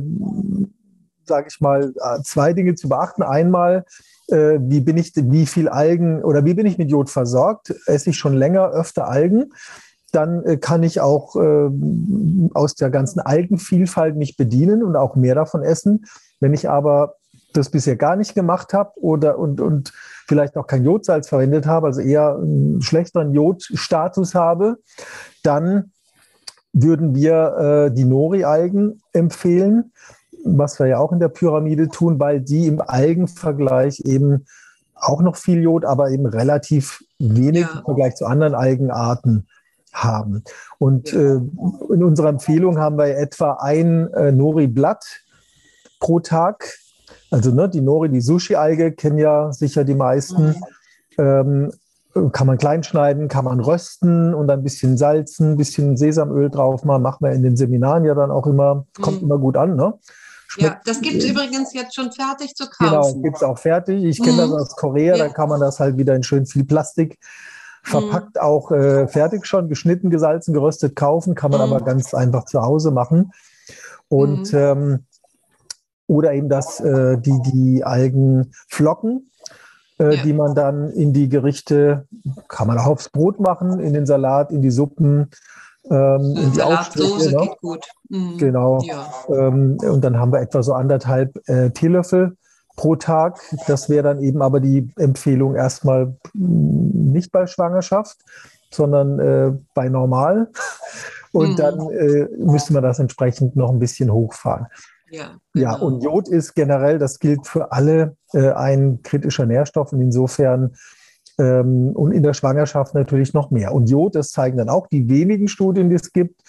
sage 1.25 1.47
ich 1.49 1.60
mal, 1.62 1.93
äh, 1.95 2.21
zwei 2.23 2.54
Dinge 2.54 2.75
zu 2.75 2.89
beachten. 2.89 3.23
Einmal, 3.23 3.86
äh, 4.28 4.58
wie 4.60 4.82
bin 4.82 4.97
ich, 4.97 5.13
wie 5.15 5.45
viel 5.45 5.69
Algen 5.69 6.23
oder 6.23 6.45
wie 6.45 6.54
bin 6.54 6.65
ich 6.65 6.78
mit 6.78 6.89
Jod 6.89 7.10
versorgt? 7.10 7.75
Esse 7.86 8.12
ich 8.12 8.17
schon 8.17 8.34
länger 8.34 8.69
öfter 8.69 9.08
Algen? 9.08 9.51
Dann 10.12 10.43
äh, 10.43 10.58
kann 10.58 10.84
ich 10.84 11.01
auch 11.01 11.36
äh, 11.36 11.69
aus 12.54 12.75
der 12.75 12.89
ganzen 12.89 13.19
Algenvielfalt 13.19 14.15
mich 14.15 14.38
bedienen 14.38 14.84
und 14.84 14.95
auch 14.95 15.15
mehr 15.15 15.36
davon 15.36 15.62
essen. 15.62 16.06
Wenn 16.39 16.54
ich 16.54 16.69
aber 16.69 17.15
das 17.54 17.69
bisher 17.69 17.95
gar 17.95 18.15
nicht 18.15 18.36
gemacht 18.36 18.73
habe 18.73 18.91
oder 18.97 19.38
und, 19.38 19.62
und 19.62 19.93
vielleicht 20.28 20.58
auch 20.58 20.67
kein 20.67 20.84
Jodsalz 20.84 21.30
verwendet 21.30 21.65
habe, 21.65 21.88
also 21.88 22.01
eher 22.01 22.36
einen 22.36 22.82
schlechteren 22.82 23.34
Jodstatus 23.34 24.36
habe, 24.36 24.78
dann 25.43 25.91
würden 26.76 27.16
wir 27.16 27.88
äh, 27.88 27.94
die 27.94 28.04
Nori-Algen 28.04 29.02
empfehlen, 29.14 29.94
was 30.44 30.78
wir 30.78 30.88
ja 30.88 30.98
auch 31.00 31.14
in 31.14 31.20
der 31.20 31.30
Pyramide 31.30 31.88
tun, 31.88 32.20
weil 32.20 32.42
die 32.42 32.68
im 32.68 32.82
Algenvergleich 32.82 34.02
eben 34.02 34.46
auch 34.94 35.22
noch 35.22 35.38
viel 35.38 35.62
Jod, 35.62 35.86
aber 35.86 36.12
eben 36.12 36.26
relativ 36.26 37.02
wenig 37.18 37.62
ja. 37.62 37.80
im 37.80 37.86
Vergleich 37.86 38.16
zu 38.16 38.26
anderen 38.26 38.56
Algenarten 38.56 39.48
haben. 39.94 40.44
Und 40.78 41.14
äh, 41.14 41.36
in 41.36 42.04
unserer 42.04 42.30
Empfehlung 42.30 42.78
haben 42.78 42.98
wir 42.98 43.18
etwa 43.18 43.54
ein 43.54 44.12
äh, 44.14 44.34
Nori-Blatt 44.34 45.06
pro 46.02 46.20
Tag. 46.20 46.74
Also 47.32 47.52
ne, 47.52 47.70
die 47.70 47.82
Nori, 47.82 48.10
die 48.10 48.22
Sushi-Alge 48.22 48.92
kennen 48.92 49.18
ja 49.18 49.54
sicher 49.54 49.86
die 49.86 49.96
meisten. 49.96 50.48
Mhm. 50.48 50.56
Ähm, 51.18 51.72
kann 52.32 52.47
man 52.47 52.58
klein 52.58 52.84
schneiden, 52.84 53.28
kann 53.28 53.45
man 53.45 53.60
rösten 53.60 54.34
und 54.34 54.49
ein 54.49 54.63
bisschen 54.63 54.97
salzen, 54.97 55.51
ein 55.51 55.58
bisschen 55.58 55.97
Sesamöl 55.97 56.49
drauf 56.49 56.86
machen. 56.86 57.01
Macht 57.01 57.21
man 57.21 57.34
in 57.34 57.43
den 57.43 57.58
Seminaren 57.58 58.06
ja 58.06 58.15
dann 58.15 58.32
auch 58.32 58.47
immer, 58.47 58.86
kommt 59.01 59.21
mm. 59.21 59.25
immer 59.25 59.38
gut 59.38 59.58
an. 59.58 59.75
Ne? 59.75 59.93
ja, 60.58 60.80
das 60.86 61.01
gibt 61.01 61.17
es 61.17 61.25
übrigens 61.25 61.73
jetzt 61.73 61.93
schon 61.93 62.12
fertig 62.12 62.56
zu 62.56 62.69
kaufen. 62.69 62.89
Genau, 62.89 63.21
gibt 63.21 63.38
es 63.38 63.43
auch 63.43 63.58
fertig. 63.58 64.04
Ich 64.06 64.23
kenne 64.23 64.47
mm. 64.47 64.51
das 64.51 64.51
aus 64.51 64.75
Korea, 64.78 65.17
ja. 65.17 65.28
da 65.28 65.34
kann 65.34 65.49
man 65.49 65.60
das 65.60 65.80
halt 65.80 65.97
wieder 65.97 66.15
in 66.15 66.23
schön 66.23 66.45
viel 66.45 66.63
Plastik 66.63 67.19
verpackt, 67.84 68.36
mm. 68.36 68.39
auch 68.39 68.71
äh, 68.71 69.08
fertig 69.10 69.45
schon, 69.45 69.67
geschnitten, 69.67 70.10
gesalzen, 70.10 70.54
geröstet 70.54 70.95
kaufen, 70.95 71.36
kann 71.36 71.51
man 71.51 71.60
aber 71.60 71.82
ganz 71.82 72.13
einfach 72.13 72.45
zu 72.45 72.62
Hause 72.62 72.91
machen. 72.91 73.32
Und 74.08 74.54
ähm, 74.54 75.06
oder 76.08 76.34
eben 76.34 76.49
das, 76.49 76.80
äh, 76.80 77.17
die, 77.17 77.41
die 77.51 77.84
Algenflocken 77.84 79.32
äh, 80.00 80.16
ja. 80.16 80.24
die 80.24 80.34
man 80.34 80.56
dann 80.56 80.90
in 80.92 81.14
die 81.14 81.30
Gerichte, 81.30 82.08
kann 82.48 82.68
man 82.68 82.78
auch 82.78 82.88
aufs 82.88 83.10
Brot 83.10 83.40
machen, 83.40 83.80
in 83.80 83.94
den 83.94 84.06
Salat, 84.06 84.52
in 84.52 84.62
die 84.62 84.72
Suppen, 84.72 85.30
ähm, 85.90 86.36
in 86.38 86.52
die 86.54 86.62
Aufstriche. 86.62 87.36
Ne? 87.36 87.42
geht 87.42 87.62
gut. 87.62 87.86
Mhm. 88.10 88.38
Genau. 88.38 88.82
Ja. 88.84 89.08
Ähm, 89.30 89.78
und 89.82 90.04
dann 90.04 90.20
haben 90.20 90.32
wir 90.32 90.42
etwa 90.42 90.64
so 90.64 90.74
anderthalb 90.74 91.38
äh, 91.48 91.70
Teelöffel 91.72 92.36
pro 92.76 92.96
Tag. 92.96 93.40
Das 93.68 93.90
wäre 93.90 94.04
dann 94.04 94.22
eben 94.22 94.42
aber 94.42 94.60
die 94.60 94.90
Empfehlung 94.98 95.56
erstmal 95.56 96.16
nicht 96.34 97.32
bei 97.32 97.48
Schwangerschaft, 97.48 98.18
sondern 98.72 99.20
äh, 99.20 99.52
bei 99.74 99.90
normal. 99.90 100.50
Und 101.32 101.52
mhm. 101.52 101.56
dann 101.58 101.90
äh, 101.90 102.30
müsste 102.38 102.72
man 102.72 102.82
das 102.82 103.00
entsprechend 103.00 103.58
noch 103.58 103.70
ein 103.70 103.80
bisschen 103.80 104.10
hochfahren. 104.12 104.68
Ja, 105.15 105.39
genau. 105.54 105.65
ja, 105.65 105.75
und 105.75 106.04
Jod 106.04 106.28
ist 106.28 106.54
generell, 106.54 106.99
das 106.99 107.19
gilt 107.19 107.47
für 107.47 107.71
alle, 107.71 108.17
äh, 108.34 108.51
ein 108.51 109.01
kritischer 109.01 109.45
Nährstoff 109.45 109.93
und 109.93 110.01
insofern 110.01 110.75
ähm, 111.38 111.91
und 111.95 112.12
in 112.12 112.23
der 112.23 112.34
Schwangerschaft 112.34 112.93
natürlich 112.93 113.34
noch 113.34 113.51
mehr. 113.51 113.73
Und 113.73 113.89
Jod, 113.89 114.15
das 114.15 114.32
zeigen 114.32 114.58
dann 114.58 114.69
auch 114.69 114.88
die 114.88 115.10
wenigen 115.10 115.47
Studien, 115.47 115.89
die 115.89 115.95
es 115.95 116.13
gibt. 116.13 116.41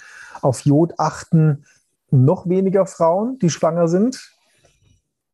Auf 0.42 0.60
Jod 0.64 0.94
achten 0.98 1.64
noch 2.10 2.48
weniger 2.48 2.86
Frauen, 2.86 3.38
die 3.40 3.50
schwanger 3.50 3.88
sind, 3.88 4.32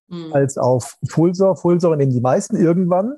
mhm. 0.09 0.33
als 0.33 0.57
auf 0.57 0.97
Folsäure. 1.09 1.57
Folsäure 1.57 1.97
nehmen 1.97 2.13
die 2.13 2.21
meisten 2.21 2.57
irgendwann. 2.57 3.17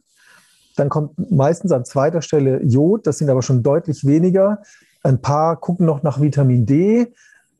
Dann 0.76 0.88
kommt 0.88 1.30
meistens 1.30 1.70
an 1.70 1.84
zweiter 1.84 2.20
Stelle 2.20 2.62
Jod, 2.62 3.06
das 3.06 3.18
sind 3.18 3.30
aber 3.30 3.42
schon 3.42 3.62
deutlich 3.62 4.04
weniger. 4.04 4.62
Ein 5.02 5.20
paar 5.20 5.56
gucken 5.60 5.86
noch 5.86 6.02
nach 6.02 6.20
Vitamin 6.20 6.66
D 6.66 7.12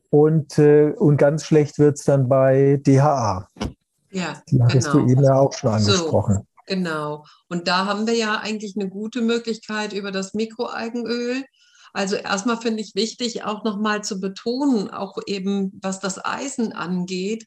und, 0.09 0.57
äh, 0.57 0.91
und 0.91 1.17
ganz 1.17 1.45
schlecht 1.45 1.79
wird 1.79 1.97
es 1.97 2.05
dann 2.05 2.29
bei 2.29 2.79
DHA. 2.85 3.47
Ja, 4.11 4.41
Die 4.49 4.61
hattest 4.61 4.91
genau. 4.91 5.05
du 5.05 5.11
eben 5.11 5.23
ja 5.23 5.35
auch 5.35 5.53
schon 5.53 5.71
angesprochen. 5.71 6.35
So, 6.35 6.43
genau. 6.67 7.25
Und 7.49 7.67
da 7.67 7.85
haben 7.85 8.07
wir 8.07 8.15
ja 8.15 8.39
eigentlich 8.39 8.75
eine 8.77 8.89
gute 8.89 9.21
Möglichkeit 9.21 9.93
über 9.93 10.11
das 10.11 10.33
Mikroalgenöl. 10.33 11.43
Also 11.93 12.15
erstmal 12.15 12.57
finde 12.57 12.81
ich 12.81 12.95
wichtig, 12.95 13.43
auch 13.43 13.63
nochmal 13.63 14.03
zu 14.03 14.19
betonen, 14.19 14.89
auch 14.89 15.17
eben 15.27 15.79
was 15.81 15.99
das 15.99 16.23
Eisen 16.23 16.73
angeht, 16.73 17.45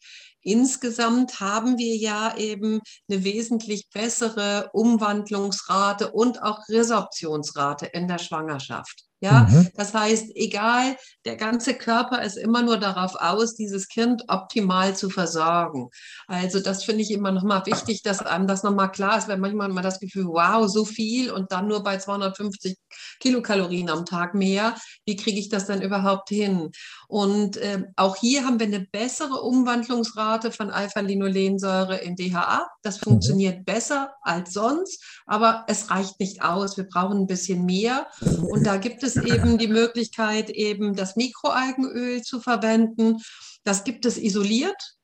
Insgesamt 0.49 1.41
haben 1.41 1.77
wir 1.77 1.97
ja 1.97 2.35
eben 2.37 2.81
eine 3.11 3.25
wesentlich 3.25 3.91
bessere 3.91 4.71
Umwandlungsrate 4.73 6.13
und 6.13 6.43
auch 6.43 6.61
Resorptionsrate 6.69 7.87
in 7.87 8.09
der 8.09 8.19
Schwangerschaft. 8.19 9.08
Ja, 9.21 9.49
mhm. 9.51 9.69
das 9.75 9.95
heißt, 9.95 10.31
egal, 10.37 10.97
der 11.25 11.37
ganze 11.37 11.75
Körper 11.75 12.23
ist 12.23 12.37
immer 12.37 12.63
nur 12.63 12.79
darauf 12.79 13.17
aus, 13.17 13.57
dieses 13.57 13.89
Kind 13.89 14.23
optimal 14.29 14.95
zu 14.95 15.11
versorgen. 15.11 15.89
Also 16.29 16.61
das 16.61 16.85
finde 16.85 17.03
ich 17.03 17.11
immer 17.11 17.33
nochmal 17.33 17.67
wichtig, 17.67 18.03
dass 18.03 18.21
einem 18.21 18.47
das 18.47 18.63
nochmal 18.63 18.93
klar 18.93 19.19
ist, 19.19 19.27
weil 19.27 19.39
manchmal 19.39 19.71
mal 19.71 19.83
das 19.83 19.99
Gefühl, 19.99 20.27
wow, 20.27 20.69
so 20.69 20.85
viel 20.85 21.33
und 21.33 21.51
dann 21.51 21.67
nur 21.67 21.83
bei 21.83 21.99
250 21.99 22.77
Kilokalorien 23.19 23.91
am 23.91 24.07
Tag 24.07 24.35
mehr. 24.35 24.77
Wie 25.05 25.17
kriege 25.17 25.41
ich 25.41 25.49
das 25.49 25.67
denn 25.67 25.83
überhaupt 25.83 26.29
hin? 26.29 26.71
Und 27.09 27.57
äh, 27.57 27.83
auch 27.97 28.17
hier 28.17 28.45
haben 28.45 28.61
wir 28.61 28.67
eine 28.67 28.87
bessere 28.87 29.43
Umwandlungsrate 29.43 30.53
von 30.53 30.71
Alpha-Linolensäure 30.71 31.97
in 31.97 32.15
DHA. 32.15 32.69
Das 32.83 33.01
mhm. 33.01 33.05
funktioniert 33.05 33.59
mhm. 33.61 33.65
besser 33.65 34.13
als 34.23 34.53
sonst, 34.53 35.03
aber 35.27 35.65
es 35.67 35.91
reicht 35.91 36.21
nicht 36.21 36.43
aus. 36.43 36.77
Wir 36.77 36.85
brauchen 36.85 37.19
ein 37.19 37.27
bisschen 37.27 37.65
mehr. 37.65 38.07
Und 38.21 38.65
da 38.65 38.77
gibt 38.77 39.03
es 39.03 39.08
eben 39.17 39.59
die 39.59 39.69
Möglichkeit, 39.69 40.51
eben 40.51 40.95
das 40.95 41.17
Mikroalgenöl 41.17 42.23
zu 42.23 42.41
verwenden. 42.41 43.17
Das 43.65 43.85
gibt 43.85 44.05
es 44.07 44.19
isoliert. 44.19 44.97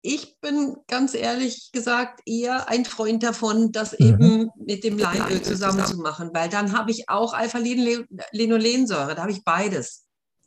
Ich 0.00 0.38
bin 0.40 0.76
ganz 0.86 1.14
ehrlich 1.14 1.70
gesagt 1.72 2.20
eher 2.24 2.68
ein 2.68 2.84
Freund 2.84 3.22
davon, 3.22 3.72
das 3.72 3.98
mhm. 3.98 4.06
eben 4.06 4.50
mit 4.56 4.84
dem 4.84 4.96
Leinöl 4.96 5.42
zusammen 5.42 5.84
zu 5.84 5.96
machen, 5.96 6.30
weil 6.32 6.48
dann 6.48 6.76
habe 6.76 6.92
ich 6.92 7.08
auch 7.08 7.34
Alpha-Linolensäure, 7.34 9.14
da 9.14 9.22
habe 9.22 9.32
ich 9.32 9.42
beides. 9.44 10.04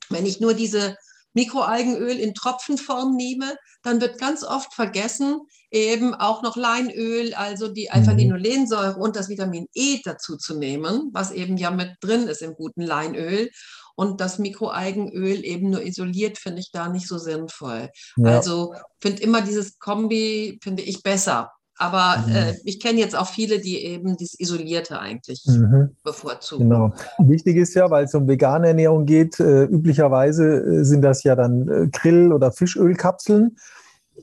Wenn 0.10 0.26
ich 0.26 0.40
nur 0.40 0.54
diese 0.54 0.96
Mikroalgenöl 1.34 2.18
in 2.18 2.34
Tropfenform 2.34 3.16
nehme, 3.16 3.56
dann 3.84 4.02
wird 4.02 4.20
ganz 4.20 4.44
oft 4.44 4.74
vergessen, 4.74 5.42
eben 5.72 6.14
auch 6.14 6.42
noch 6.42 6.56
Leinöl, 6.56 7.34
also 7.34 7.68
die 7.68 7.90
mhm. 7.92 7.96
Alpha-Linolensäure 7.96 8.98
und 8.98 9.16
das 9.16 9.30
Vitamin 9.30 9.68
E 9.74 10.00
dazu 10.04 10.38
zu 10.38 10.58
nehmen, 10.58 11.10
was 11.14 11.32
eben 11.32 11.58
ja 11.58 11.72
mit 11.72 11.92
drin 12.02 12.28
ist 12.28 12.42
im 12.42 12.54
guten 12.54 12.82
Leinöl. 12.82 13.50
Und 13.96 14.22
das 14.22 14.40
Mikroalgenöl 14.40 15.46
eben 15.46 15.70
nur 15.70 15.84
isoliert 15.84 16.38
finde 16.38 16.62
ich 16.62 16.72
da 16.72 16.90
nicht 16.90 17.08
so 17.08 17.18
sinnvoll. 17.18 17.90
Ja. 18.16 18.38
Also 18.38 18.74
finde 19.00 19.22
immer 19.22 19.42
dieses 19.42 19.80
Kombi, 19.80 20.60
finde 20.64 20.82
ich 20.84 21.04
besser. 21.04 21.52
Aber 21.82 22.24
mhm. 22.28 22.36
äh, 22.36 22.54
ich 22.64 22.80
kenne 22.80 23.00
jetzt 23.00 23.18
auch 23.18 23.28
viele, 23.28 23.60
die 23.60 23.84
eben 23.84 24.16
das 24.16 24.40
Isolierte 24.40 25.00
eigentlich 25.00 25.44
mhm. 25.48 25.96
bevorzugen. 26.04 26.70
Genau. 26.70 26.94
Wichtig 27.18 27.58
ist 27.58 27.74
ja, 27.74 27.90
weil 27.90 28.06
es 28.06 28.14
um 28.14 28.28
vegane 28.28 28.68
Ernährung 28.68 29.08
geht, 29.08 29.40
äh, 29.40 29.64
üblicherweise 29.64 30.58
äh, 30.58 30.84
sind 30.84 31.02
das 31.02 31.24
ja 31.24 31.36
dann 31.36 31.68
äh, 31.68 31.88
Grill- 31.88 32.34
oder 32.34 32.52
Fischölkapseln, 32.52 33.58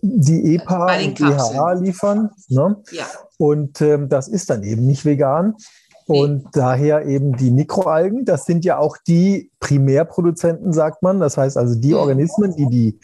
die 0.02 0.54
EPA 0.54 1.00
und 1.00 1.18
DHA 1.18 1.72
liefern. 1.72 2.30
Ne? 2.46 2.76
Ja. 2.92 3.06
Und 3.38 3.80
ähm, 3.80 4.08
das 4.08 4.28
ist 4.28 4.50
dann 4.50 4.62
eben 4.62 4.86
nicht 4.86 5.04
vegan. 5.04 5.56
Und 6.06 6.44
daher 6.52 7.06
eben 7.06 7.36
die 7.36 7.50
Mikroalgen, 7.50 8.24
das 8.24 8.44
sind 8.44 8.64
ja 8.64 8.78
auch 8.78 8.96
die 9.04 9.50
Primärproduzenten, 9.58 10.72
sagt 10.72 11.02
man. 11.02 11.18
Das 11.18 11.36
heißt 11.36 11.56
also 11.56 11.74
die 11.74 11.92
mhm. 11.92 11.98
Organismen, 11.98 12.54
die 12.54 12.68
die 12.68 13.00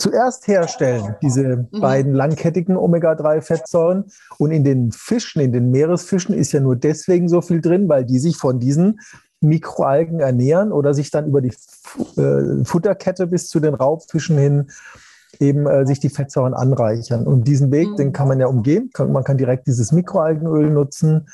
zuerst 0.00 0.48
herstellen, 0.48 1.14
diese 1.22 1.68
mhm. 1.70 1.80
beiden 1.80 2.14
langkettigen 2.14 2.76
Omega-3-Fettsäuren. 2.76 4.04
Und 4.38 4.50
in 4.50 4.64
den 4.64 4.92
Fischen, 4.92 5.40
in 5.40 5.52
den 5.52 5.70
Meeresfischen 5.70 6.34
ist 6.34 6.52
ja 6.52 6.60
nur 6.60 6.76
deswegen 6.76 7.28
so 7.28 7.40
viel 7.40 7.60
drin, 7.60 7.88
weil 7.88 8.04
die 8.04 8.18
sich 8.18 8.36
von 8.36 8.58
diesen 8.58 9.00
Mikroalgen 9.40 10.20
ernähren 10.20 10.72
oder 10.72 10.94
sich 10.94 11.10
dann 11.10 11.26
über 11.26 11.40
die 11.40 11.52
äh, 12.16 12.64
Futterkette 12.64 13.26
bis 13.26 13.48
zu 13.48 13.60
den 13.60 13.74
Raubfischen 13.74 14.36
hin 14.36 14.66
eben 15.38 15.66
äh, 15.66 15.86
sich 15.86 16.00
die 16.00 16.10
Fettsäuren 16.10 16.54
anreichern. 16.54 17.26
Und 17.26 17.46
diesen 17.46 17.70
Weg, 17.70 17.90
mhm. 17.90 17.96
den 17.96 18.12
kann 18.12 18.28
man 18.28 18.40
ja 18.40 18.46
umgehen. 18.46 18.90
man 18.98 19.24
kann 19.24 19.38
direkt 19.38 19.66
dieses 19.66 19.92
Mikroalgenöl 19.92 20.70
nutzen. 20.70 21.28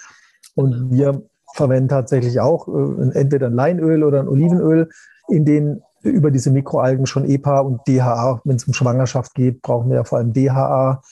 Und 0.55 0.91
wir 0.91 1.23
verwenden 1.55 1.89
tatsächlich 1.89 2.41
auch 2.41 2.69
äh, 2.69 3.19
entweder 3.19 3.47
ein 3.47 3.55
Leinöl 3.55 4.05
oder 4.05 4.21
ein 4.21 4.29
Olivenöl, 4.29 4.89
in 5.29 5.45
den 5.45 5.83
über 6.09 6.31
diese 6.31 6.51
Mikroalgen 6.51 7.07
schon 7.07 7.25
EPA 7.25 7.61
und 7.61 7.81
DHA, 7.87 8.41
wenn 8.45 8.57
es 8.57 8.65
um 8.65 8.75
Schwangerschaft 8.75 9.35
geht, 9.35 9.63
brauchen 9.63 9.89
wir 9.91 9.97
ja 9.97 10.05
vor 10.05 10.19
allem 10.19 10.33
DHA 10.33 11.03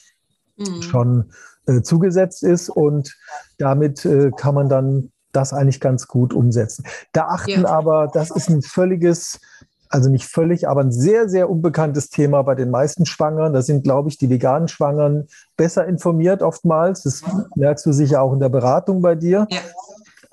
mhm. 0.57 0.83
schon 0.83 1.31
äh, 1.67 1.83
zugesetzt 1.83 2.43
ist 2.43 2.69
und 2.69 3.17
damit 3.59 4.05
äh, 4.05 4.31
kann 4.37 4.55
man 4.55 4.69
dann 4.69 5.11
das 5.33 5.53
eigentlich 5.53 5.81
ganz 5.81 6.07
gut 6.07 6.33
umsetzen. 6.33 6.85
Da 7.13 7.27
achten 7.27 7.63
ja. 7.63 7.69
aber, 7.69 8.09
das 8.13 8.31
ist 8.31 8.49
ein 8.49 8.63
völliges, 8.63 9.41
also 9.89 10.11
nicht 10.11 10.27
völlig, 10.27 10.69
aber 10.69 10.81
ein 10.81 10.93
sehr, 10.93 11.29
sehr 11.29 11.51
unbekanntes 11.51 12.09
Thema 12.09 12.43
bei 12.43 12.55
den 12.55 12.71
meisten 12.71 13.07
Schwangeren. 13.07 13.53
Da 13.53 13.63
sind, 13.63 13.85
glaube 13.85 14.09
ich, 14.09 14.19
die 14.19 14.31
veganen 14.31 14.69
Schwangeren 14.69 15.27
besser 15.57 15.87
informiert 15.87 16.43
oftmals. 16.43 17.03
Das 17.03 17.23
merkst 17.57 17.85
du 17.87 17.93
sicher 17.93 18.23
auch 18.23 18.33
in 18.33 18.41
der 18.41 18.49
Beratung 18.49 19.03
bei 19.03 19.15
dir. 19.15 19.47
Ja. 19.51 19.61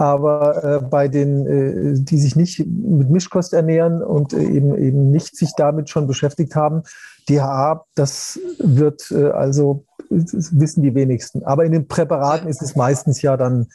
Aber 0.01 0.63
äh, 0.63 0.79
bei 0.83 1.07
den, 1.07 1.45
äh, 1.45 1.93
die 1.93 2.17
sich 2.17 2.35
nicht 2.35 2.65
mit 2.65 3.11
Mischkost 3.11 3.53
ernähren 3.53 4.01
und 4.01 4.33
äh, 4.33 4.41
eben, 4.41 4.75
eben 4.75 5.11
nicht 5.11 5.37
sich 5.37 5.51
damit 5.55 5.91
schon 5.91 6.07
beschäftigt 6.07 6.55
haben, 6.55 6.81
DHA, 7.29 7.85
das 7.93 8.39
wird 8.57 9.11
äh, 9.11 9.29
also, 9.29 9.85
wissen 10.09 10.81
die 10.81 10.95
wenigsten. 10.95 11.43
Aber 11.43 11.65
in 11.65 11.71
den 11.71 11.87
Präparaten 11.87 12.49
ist 12.49 12.63
es 12.63 12.75
meistens 12.75 13.21
ja 13.21 13.37
dann 13.37 13.67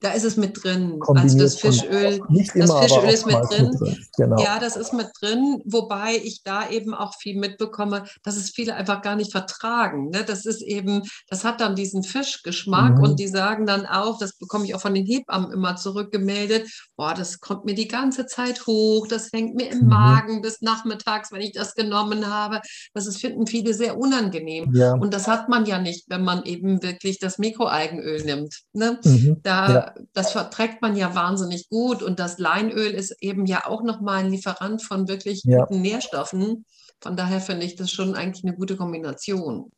da 0.00 0.10
ist 0.10 0.24
es 0.24 0.36
mit 0.36 0.62
drin. 0.62 1.00
Also 1.06 1.38
das 1.38 1.56
Fischöl, 1.56 2.20
nicht 2.28 2.54
immer, 2.54 2.66
das 2.66 2.92
Fischöl 2.92 3.08
ist 3.08 3.26
mit 3.26 3.36
drin. 3.36 3.70
mit 3.70 3.80
drin. 3.80 4.06
Genau. 4.16 4.42
Ja, 4.42 4.58
das 4.58 4.76
ist 4.76 4.92
mit 4.92 5.08
drin, 5.20 5.62
wobei 5.64 6.16
ich 6.22 6.42
da 6.42 6.68
eben 6.68 6.92
auch 6.92 7.14
viel 7.18 7.38
mitbekomme, 7.38 8.04
dass 8.22 8.36
es 8.36 8.50
viele 8.50 8.74
einfach 8.74 9.00
gar 9.00 9.16
nicht 9.16 9.32
vertragen. 9.32 10.10
Ne? 10.10 10.24
Das 10.24 10.44
ist 10.44 10.60
eben, 10.60 11.02
das 11.28 11.44
hat 11.44 11.60
dann 11.60 11.76
diesen 11.76 12.02
Fischgeschmack 12.02 12.98
mhm. 12.98 13.04
und 13.04 13.20
die 13.20 13.28
sagen 13.28 13.64
dann 13.64 13.86
auch, 13.86 14.18
das 14.18 14.36
bekomme 14.36 14.66
ich 14.66 14.74
auch 14.74 14.80
von 14.80 14.94
den 14.94 15.06
Hebammen 15.06 15.50
immer 15.50 15.76
zurückgemeldet, 15.76 16.70
boah, 16.96 17.14
das 17.14 17.40
kommt 17.40 17.64
mir 17.64 17.74
die 17.74 17.88
ganze 17.88 18.26
Zeit 18.26 18.66
hoch, 18.66 19.06
das 19.06 19.30
hängt 19.32 19.54
mir 19.54 19.70
im 19.70 19.84
mhm. 19.84 19.88
Magen 19.88 20.42
bis 20.42 20.60
nachmittags, 20.60 21.32
wenn 21.32 21.40
ich 21.40 21.52
das 21.52 21.74
genommen 21.74 22.26
habe. 22.26 22.60
Das 22.92 23.06
ist, 23.06 23.18
finden 23.18 23.46
viele 23.46 23.72
sehr 23.72 23.98
unangenehm. 23.98 24.74
Ja. 24.74 24.92
Und 24.92 25.14
das 25.14 25.26
hat 25.26 25.48
man 25.48 25.64
ja 25.64 25.78
nicht, 25.78 26.04
wenn 26.08 26.22
man 26.22 26.44
eben 26.44 26.82
wirklich 26.82 27.18
das 27.18 27.38
Mikroalgenöl 27.38 28.22
nimmt. 28.24 28.60
Ne? 28.74 29.00
Mhm. 29.02 29.40
Da 29.42 29.72
ja 29.72 29.85
das 30.12 30.32
verträgt 30.32 30.82
man 30.82 30.96
ja 30.96 31.14
wahnsinnig 31.14 31.68
gut. 31.68 32.02
Und 32.02 32.18
das 32.18 32.38
Leinöl 32.38 32.92
ist 32.92 33.16
eben 33.20 33.46
ja 33.46 33.66
auch 33.66 33.82
nochmal 33.82 34.24
ein 34.24 34.30
Lieferant 34.30 34.82
von 34.82 35.08
wirklich 35.08 35.42
ja. 35.44 35.64
guten 35.64 35.82
Nährstoffen. 35.82 36.64
Von 37.00 37.16
daher 37.16 37.40
finde 37.40 37.66
ich 37.66 37.76
das 37.76 37.90
schon 37.90 38.14
eigentlich 38.14 38.44
eine 38.44 38.56
gute 38.56 38.76
Kombination. 38.76 39.70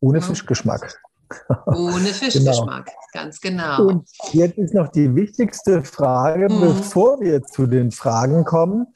Ohne 0.00 0.18
ja. 0.18 0.24
Fischgeschmack. 0.24 1.00
Ohne 1.66 2.06
Fischgeschmack, 2.06 2.86
genau. 2.86 2.96
ganz 3.12 3.40
genau. 3.40 3.86
Und 3.86 4.08
jetzt 4.32 4.58
ist 4.58 4.74
noch 4.74 4.88
die 4.88 5.14
wichtigste 5.14 5.82
Frage, 5.82 6.48
hm. 6.48 6.60
bevor 6.60 7.20
wir 7.20 7.42
zu 7.42 7.66
den 7.66 7.90
Fragen 7.90 8.44
kommen. 8.44 8.86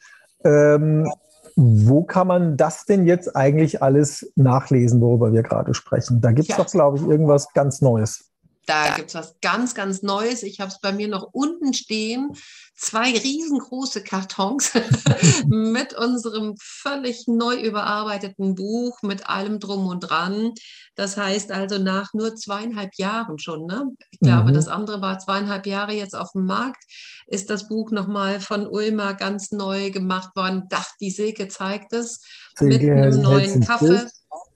Ähm, 0.44 1.10
wo 1.56 2.02
kann 2.02 2.26
man 2.26 2.56
das 2.56 2.84
denn 2.84 3.06
jetzt 3.06 3.36
eigentlich 3.36 3.80
alles 3.80 4.32
nachlesen, 4.34 5.00
worüber 5.00 5.32
wir 5.32 5.42
gerade 5.42 5.72
sprechen? 5.72 6.20
Da 6.20 6.32
gibt 6.32 6.50
es 6.50 6.56
ja. 6.56 6.62
doch, 6.62 6.70
glaube 6.70 6.98
ich, 6.98 7.04
irgendwas 7.04 7.52
ganz 7.52 7.80
Neues. 7.80 8.33
Da 8.66 8.86
ja. 8.86 8.96
gibt 8.96 9.08
es 9.08 9.14
was 9.14 9.36
ganz, 9.40 9.74
ganz 9.74 10.02
Neues. 10.02 10.42
Ich 10.42 10.60
habe 10.60 10.70
es 10.70 10.80
bei 10.80 10.92
mir 10.92 11.08
noch 11.08 11.28
unten 11.32 11.74
stehen. 11.74 12.30
Zwei 12.76 13.12
riesengroße 13.12 14.02
Kartons 14.02 14.72
mit 15.46 15.94
unserem 15.94 16.54
völlig 16.58 17.26
neu 17.26 17.56
überarbeiteten 17.56 18.54
Buch, 18.54 19.02
mit 19.02 19.28
allem 19.28 19.60
drum 19.60 19.86
und 19.86 20.00
dran. 20.00 20.52
Das 20.94 21.16
heißt 21.16 21.52
also 21.52 21.78
nach 21.78 22.14
nur 22.14 22.36
zweieinhalb 22.36 22.94
Jahren 22.96 23.38
schon, 23.38 23.66
ne? 23.66 23.88
ich 24.10 24.20
glaube, 24.20 24.50
mhm. 24.50 24.54
das 24.54 24.68
andere 24.68 25.00
war 25.00 25.18
zweieinhalb 25.18 25.66
Jahre 25.66 25.92
jetzt 25.92 26.16
auf 26.16 26.32
dem 26.32 26.46
Markt, 26.46 26.82
ist 27.26 27.50
das 27.50 27.68
Buch 27.68 27.90
nochmal 27.90 28.40
von 28.40 28.66
Ulmer 28.66 29.14
ganz 29.14 29.50
neu 29.50 29.90
gemacht 29.90 30.34
worden. 30.36 30.64
Dach, 30.68 30.88
die 31.00 31.10
Silke 31.10 31.48
zeigt 31.48 31.92
es, 31.92 32.22
mit 32.60 32.80
einem 32.80 33.20
neuen 33.20 33.60
Kaffee. 33.64 34.06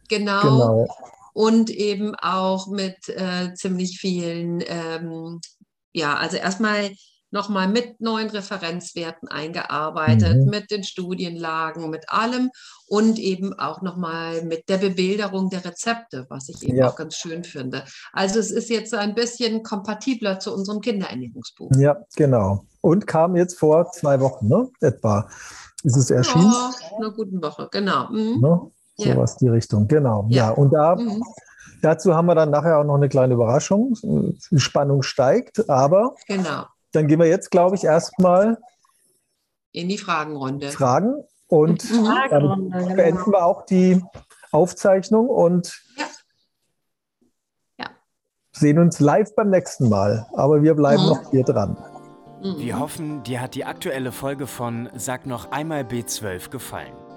Genau. 0.09 0.41
genau 0.41 0.89
und 1.39 1.71
eben 1.71 2.17
auch 2.17 2.67
mit 2.67 3.09
äh, 3.11 3.55
ziemlich 3.55 4.01
vielen, 4.01 4.61
ähm, 4.67 5.41
ja, 5.93 6.17
also 6.17 6.37
erstmal 6.37 6.91
nochmal 7.31 7.69
mit 7.69 8.01
neuen 8.01 8.29
Referenzwerten 8.29 9.29
eingearbeitet, 9.29 10.39
mhm. 10.39 10.51
mit 10.51 10.73
den 10.73 10.83
Studienlagen, 10.83 11.91
mit 11.91 12.09
allem 12.09 12.51
und 12.89 13.21
eben 13.21 13.57
auch 13.57 13.83
nochmal 13.83 14.43
mit 14.43 14.69
der 14.69 14.79
Bebilderung 14.79 15.49
der 15.49 15.65
Rezepte, 15.65 16.27
was 16.29 16.49
ich 16.49 16.61
eben 16.65 16.79
ja. 16.79 16.89
auch 16.89 16.97
ganz 16.97 17.15
schön 17.15 17.45
finde. 17.45 17.85
Also 18.13 18.41
es 18.41 18.51
ist 18.51 18.69
jetzt 18.69 18.93
ein 18.93 19.15
bisschen 19.15 19.63
kompatibler 19.63 20.41
zu 20.41 20.53
unserem 20.53 20.81
Kinderernährungsbuch. 20.81 21.71
Ja, 21.77 21.99
genau. 22.17 22.65
Und 22.81 23.07
kam 23.07 23.37
jetzt 23.37 23.61
vor 23.61 23.93
zwei 23.93 24.19
Wochen, 24.19 24.49
ne? 24.49 24.69
Etwa. 24.81 25.29
Ist 25.85 25.97
es 25.97 26.11
erschienen? 26.11 26.51
Ja, 26.51 26.73
einer 26.97 27.13
guten 27.13 27.41
Woche, 27.41 27.69
genau. 27.71 28.11
Mhm. 28.11 28.41
Ne? 28.41 28.73
Ja. 28.99 29.15
Sowas 29.15 29.37
die 29.37 29.49
Richtung, 29.49 29.87
genau. 29.87 30.27
Ja, 30.29 30.47
ja. 30.47 30.51
und 30.51 30.73
da 30.73 30.97
mhm. 30.97 31.23
dazu 31.83 32.15
haben 32.15 32.27
wir 32.27 32.35
dann 32.35 32.51
nachher 32.51 32.79
auch 32.79 32.85
noch 32.85 32.97
eine 32.97 33.09
kleine 33.09 33.35
Überraschung. 33.35 33.95
Die 34.03 34.59
Spannung 34.59 35.03
steigt, 35.03 35.71
aber 35.71 36.15
genau. 36.27 36.65
dann 36.93 37.07
gehen 37.07 37.21
wir 37.21 37.29
jetzt, 37.29 37.51
glaube 37.51 37.77
ich, 37.77 37.85
erstmal 37.85 38.59
in 39.73 39.89
die 39.89 39.99
Fragenrunde. 39.99 40.71
Fragen 40.71 41.25
und 41.47 41.91
mhm. 41.91 42.05
dann 42.31 42.71
genau. 42.71 42.95
beenden 42.95 43.33
wir 43.33 43.45
auch 43.45 43.65
die 43.67 44.03
Aufzeichnung 44.51 45.29
und 45.29 45.81
ja. 45.97 46.05
Ja. 47.79 47.87
sehen 48.53 48.79
uns 48.79 48.99
live 48.99 49.35
beim 49.37 49.51
nächsten 49.51 49.89
Mal. 49.89 50.27
Aber 50.35 50.63
wir 50.63 50.75
bleiben 50.75 51.03
mhm. 51.03 51.09
noch 51.09 51.31
hier 51.31 51.45
dran. 51.45 51.77
Mhm. 52.43 52.59
Wir 52.59 52.79
hoffen, 52.79 53.23
dir 53.23 53.41
hat 53.41 53.55
die 53.55 53.65
aktuelle 53.65 54.13
Folge 54.13 54.47
von 54.47 54.89
Sag 54.95 55.27
noch 55.27 55.51
einmal 55.51 55.83
B12 55.83 56.51
gefallen. 56.51 57.08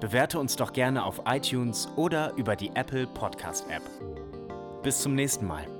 Bewerte 0.00 0.38
uns 0.38 0.56
doch 0.56 0.72
gerne 0.72 1.04
auf 1.04 1.22
iTunes 1.26 1.88
oder 1.96 2.32
über 2.36 2.54
die 2.54 2.70
Apple 2.74 3.06
Podcast 3.06 3.66
App. 3.68 3.82
Bis 4.82 5.00
zum 5.00 5.14
nächsten 5.14 5.46
Mal. 5.46 5.77